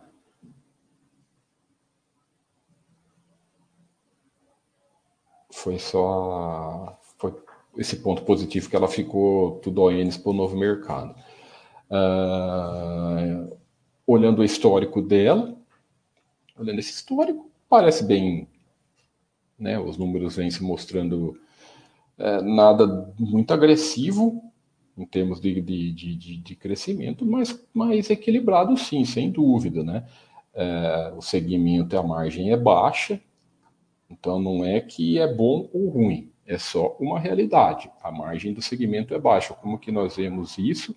[5.52, 6.98] Foi só.
[7.16, 7.32] Foi
[7.76, 11.14] esse ponto positivo que ela ficou tudo ONs para o novo mercado.
[11.88, 13.56] Uh,
[14.04, 15.56] olhando o histórico dela,
[16.56, 18.48] olhando esse histórico, parece bem.
[19.60, 21.38] Né, os números vêm se mostrando
[22.16, 24.42] é, nada muito agressivo
[24.96, 29.82] em termos de, de, de, de, crescimento, mas mais equilibrado sim, sem dúvida.
[29.82, 30.06] Né?
[30.54, 33.20] É, o segmento a margem é baixa,
[34.10, 37.90] então não é que é bom ou ruim, é só uma realidade.
[38.02, 39.54] A margem do segmento é baixa.
[39.54, 40.96] Como que nós vemos isso?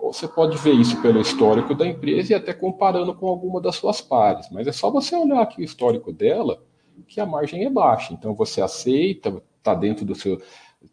[0.00, 4.00] Você pode ver isso pelo histórico da empresa e até comparando com alguma das suas
[4.00, 6.60] pares, mas é só você olhar aqui o histórico dela
[7.02, 8.12] que a margem é baixa.
[8.12, 10.40] Então você aceita, está dentro do seu.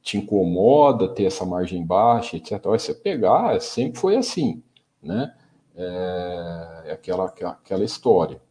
[0.01, 2.61] te incomoda ter essa margem baixa, etc.
[2.63, 4.63] Você pegar, sempre foi assim,
[5.01, 5.33] né?
[5.75, 8.41] É, é aquela, aquela história.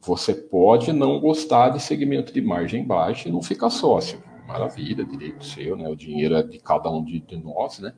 [0.00, 5.44] Você pode não gostar de segmento de margem baixa e não ficar sócio maravilha, direito
[5.44, 5.86] seu, né?
[5.88, 7.92] O dinheiro é de cada um de, de nós, né?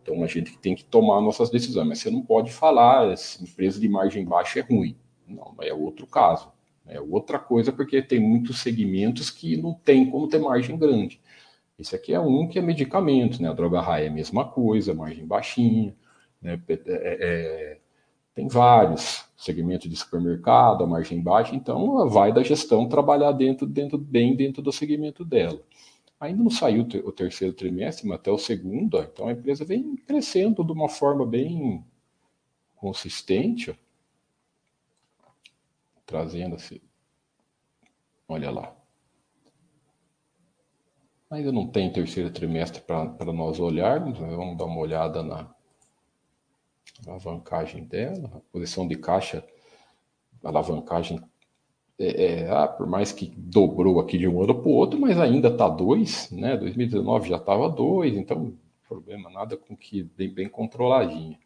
[0.00, 3.80] Então a gente tem que tomar nossas decisões, mas você não pode falar essa empresa
[3.80, 4.96] de margem baixa é ruim.
[5.26, 6.50] Não, é outro caso.
[6.88, 11.20] É outra coisa porque tem muitos segmentos que não tem como ter margem grande.
[11.78, 13.48] Esse aqui é um que é medicamento, né?
[13.48, 15.94] A droga raia é a mesma coisa, margem baixinha,
[16.42, 16.60] né?
[16.68, 17.78] É, é, é
[18.38, 23.98] tem vários segmentos de supermercado, a margem baixa, então vai da gestão trabalhar dentro, dentro
[23.98, 25.60] bem dentro do segmento dela.
[26.20, 30.62] Ainda não saiu o terceiro trimestre, mas até o segundo, então a empresa vem crescendo
[30.62, 31.84] de uma forma bem
[32.76, 33.76] consistente,
[36.08, 36.80] trazendo assim.
[38.26, 38.74] Olha lá.
[41.30, 44.34] Ainda não tem terceiro trimestre para nós olharmos, né?
[44.34, 45.54] vamos dar uma olhada na
[47.06, 49.46] alavancagem dela, a posição de caixa,
[50.42, 51.20] alavancagem
[51.98, 55.20] é, é, ah, por mais que dobrou aqui de um ano para o outro, mas
[55.20, 56.56] ainda está dois, né?
[56.56, 58.56] 2019 já estava dois, então
[58.88, 61.38] problema nada com que bem, bem controladinha.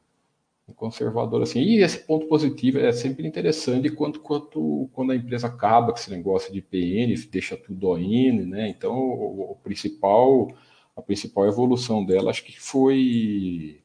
[0.76, 1.60] Conservador assim.
[1.60, 6.10] E esse ponto positivo é sempre interessante quanto, quanto quando a empresa acaba com esse
[6.10, 8.68] negócio de PN, deixa tudo ON, né?
[8.68, 10.48] Então o, o principal,
[10.96, 13.80] a principal evolução dela acho que foi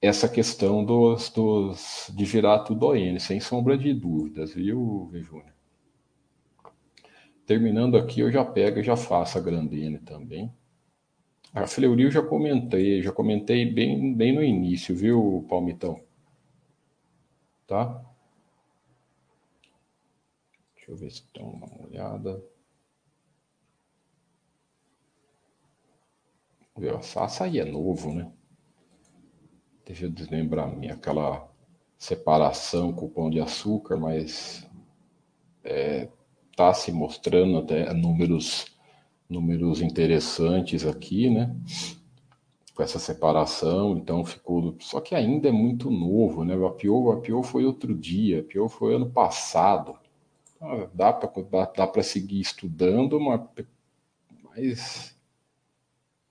[0.00, 5.58] essa questão dos, dos, de virar tudo ON, sem sombra de dúvidas, viu, Júnior?
[7.48, 10.52] Terminando aqui, eu já pego e já faço a Grandene também.
[11.54, 16.00] A Fleury eu já comentei, já comentei bem, bem no início, viu, Palmitão?
[17.66, 18.04] Tá?
[20.76, 22.42] Deixa eu ver se dá uma olhada.
[26.96, 28.30] A Sassa aí é novo, né?
[29.84, 31.50] Deixa eu deslembrar minha aquela
[31.98, 34.64] separação com o pão de açúcar, mas
[35.64, 36.08] é,
[36.54, 38.77] tá se mostrando até números
[39.28, 41.54] números interessantes aqui, né?
[42.74, 44.76] Com essa separação, então ficou.
[44.80, 46.56] Só que ainda é muito novo, né?
[46.56, 49.96] O APO, o APO foi outro dia, o APO foi ano passado.
[50.60, 53.40] Ah, dá para dá, dá para seguir estudando, mas,
[54.42, 55.16] mas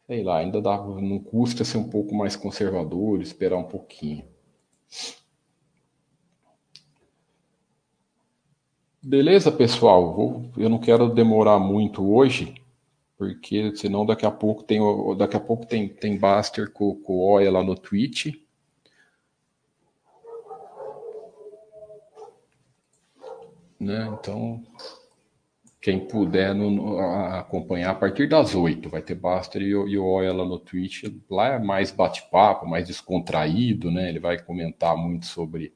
[0.08, 4.26] sei lá, ainda dá, não custa ser um pouco mais conservador, esperar um pouquinho.
[9.02, 10.14] Beleza, pessoal?
[10.14, 12.54] Vou, eu não quero demorar muito hoje,
[13.18, 14.80] porque senão daqui a pouco tem
[15.18, 18.36] daqui a pouco tem tem Baster com, com Oia lá no Twitch.
[23.80, 24.08] Né?
[24.20, 24.64] Então,
[25.80, 30.34] quem puder no, no, acompanhar a partir das 8, vai ter Baster e, e Oia
[30.34, 31.04] lá no Twitch.
[31.30, 34.10] Lá é mais bate-papo, mais descontraído, né?
[34.10, 35.74] Ele vai comentar muito sobre,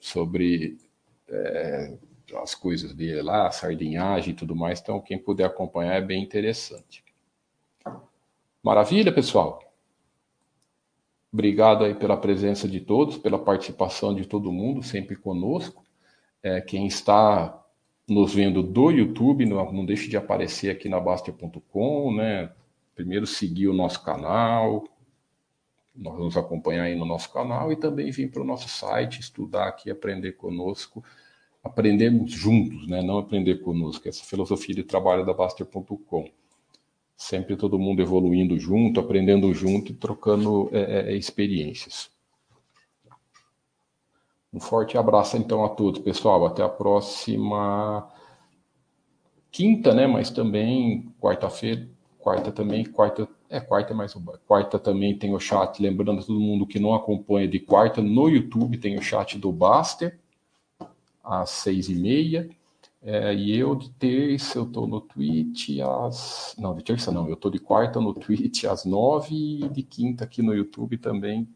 [0.00, 0.76] sobre
[1.28, 1.96] é,
[2.40, 4.80] as coisas dele lá, sardinhagem e tudo mais.
[4.80, 7.04] Então, quem puder acompanhar é bem interessante.
[8.62, 9.60] Maravilha, pessoal?
[11.32, 15.82] Obrigado aí pela presença de todos, pela participação de todo mundo, sempre conosco.
[16.42, 17.58] É, quem está
[18.08, 22.52] nos vendo do YouTube, não, não deixe de aparecer aqui na Bastia.com, né?
[22.94, 24.84] Primeiro seguir o nosso canal,
[25.94, 29.68] nós nos acompanhar aí no nosso canal e também vir para o nosso site, estudar
[29.68, 31.04] aqui, aprender conosco,
[31.62, 33.00] aprendermos juntos, né?
[33.02, 36.28] Não aprender conosco, essa filosofia de trabalho da Baster.com.
[37.16, 42.10] Sempre todo mundo evoluindo junto, aprendendo junto e trocando é, é, experiências.
[44.52, 46.44] Um forte abraço então a todos, pessoal.
[46.44, 48.10] Até a próxima
[49.50, 50.06] quinta, né?
[50.06, 51.88] Mas também quarta-feira,
[52.18, 54.14] quarta também, quarta, é quarta mais
[54.46, 55.80] quarta também tem o chat.
[55.80, 60.18] Lembrando todo mundo que não acompanha de quarta no YouTube tem o chat do Baster
[61.22, 62.48] às seis e meia.
[63.04, 66.54] É, e eu de terça eu tô no Twitch às.
[66.58, 70.24] Não, de terça não, eu tô de quarta no Twitch às nove e de quinta
[70.24, 71.48] aqui no YouTube também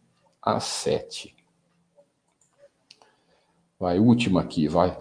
[0.42, 1.36] às sete.
[3.78, 4.98] Vai, última aqui, vai.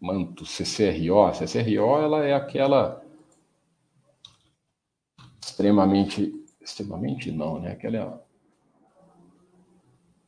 [0.00, 1.32] Manto CCRO.
[1.32, 3.02] CCRO ela é aquela
[5.40, 7.72] extremamente, extremamente não, né?
[7.72, 8.22] Aquela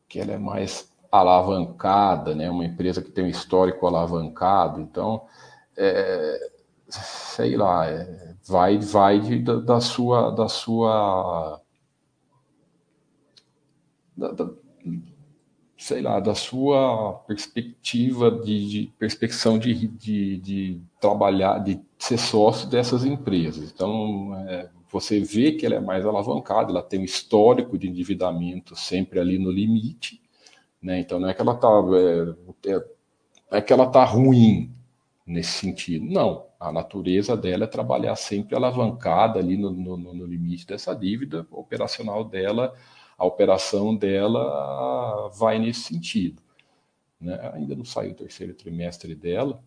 [0.09, 2.51] que ela é mais alavancada, né?
[2.51, 5.27] Uma empresa que tem um histórico alavancado, então,
[5.77, 6.51] é,
[6.89, 11.61] sei lá, é, vai, vai de, da, da, sua, da sua,
[14.17, 14.51] da, da,
[15.77, 22.69] sei lá, da sua perspectiva de, de perspecção de, de, de, trabalhar, de ser sócio
[22.69, 23.73] dessas empresas.
[23.73, 28.75] Então, é, você vê que ela é mais alavancada, ela tem um histórico de endividamento
[28.75, 30.21] sempre ali no limite,
[30.81, 31.01] né?
[31.01, 31.69] Então não é que ela está
[32.67, 34.73] é, é, é que ela tá ruim
[35.27, 36.05] nesse sentido.
[36.07, 41.47] Não, a natureza dela é trabalhar sempre alavancada ali no, no, no limite dessa dívida
[41.51, 42.75] operacional dela
[43.19, 46.41] a operação dela vai nesse sentido.
[47.21, 47.37] Né?
[47.53, 49.61] Ainda não saiu o terceiro trimestre dela,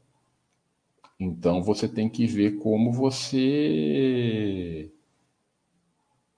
[1.20, 4.90] então você tem que ver como você.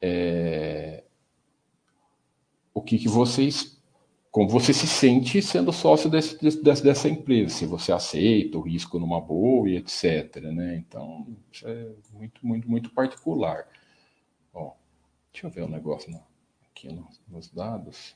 [0.01, 1.03] É,
[2.73, 3.79] o que, que vocês.
[4.33, 8.99] Como você se sente sendo sócio desse, desse, dessa empresa, se você aceita o risco
[8.99, 10.41] numa boa e etc.
[10.51, 10.75] Né?
[10.75, 13.65] Então, isso é muito, muito, muito particular.
[14.53, 14.73] Ó,
[15.31, 16.11] deixa eu ver o um negócio.
[16.11, 16.33] Não
[16.83, 16.89] aqui
[17.27, 18.15] nos dados,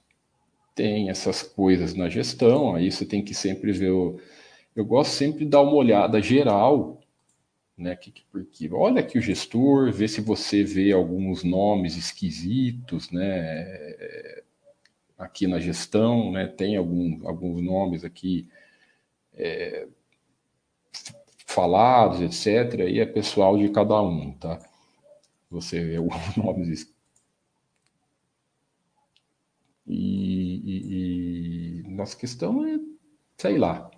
[0.75, 4.19] tem essas coisas na gestão, aí você tem que sempre ver o...
[4.75, 6.99] Eu gosto sempre de dar uma olhada geral,
[7.75, 7.95] né?
[7.95, 13.65] Que, porque olha aqui o gestor, vê se você vê alguns nomes esquisitos, né?
[15.17, 16.47] Aqui na gestão, né?
[16.47, 18.47] Tem algum, alguns nomes aqui
[19.33, 19.87] é,
[21.45, 22.81] falados, etc.
[22.87, 24.59] E é pessoal de cada um, tá?
[25.49, 26.93] Você vê alguns nomes
[29.87, 32.77] e, e, e nossa questão é,
[33.37, 33.89] sei lá,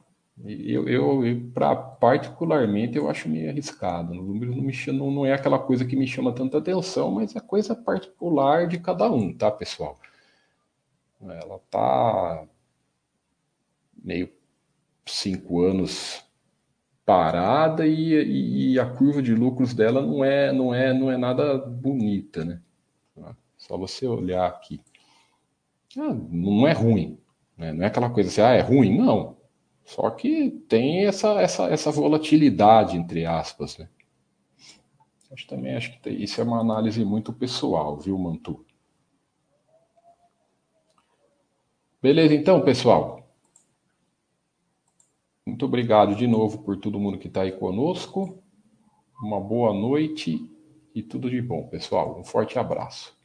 [0.45, 4.13] eu, eu, eu pra, particularmente eu acho meio arriscado.
[4.13, 7.36] O número não, me chama, não é aquela coisa que me chama tanta atenção, mas
[7.36, 9.99] é coisa particular de cada um, tá, pessoal?
[11.22, 12.47] Ela tá
[14.01, 14.32] meio
[15.05, 16.24] cinco anos
[17.05, 21.57] parada e, e, a curva de lucros dela não é não é não é nada
[21.57, 22.61] bonita, né?
[23.57, 24.82] Só você olhar aqui.
[25.97, 27.20] Ah, não é ruim.
[27.57, 27.74] Né?
[27.74, 28.97] Não é aquela coisa assim, ah, é ruim.
[28.97, 29.38] Não.
[29.84, 33.78] Só que tem essa, essa, essa volatilidade, entre aspas.
[33.78, 33.89] Né?
[35.32, 38.65] Acho também acho que isso é uma análise muito pessoal, viu, Mantu?
[42.01, 43.27] Beleza, então, pessoal.
[45.45, 48.41] Muito obrigado de novo por todo mundo que está aí conosco.
[49.21, 50.49] Uma boa noite
[50.95, 52.17] e tudo de bom, pessoal.
[52.17, 53.18] Um forte abraço.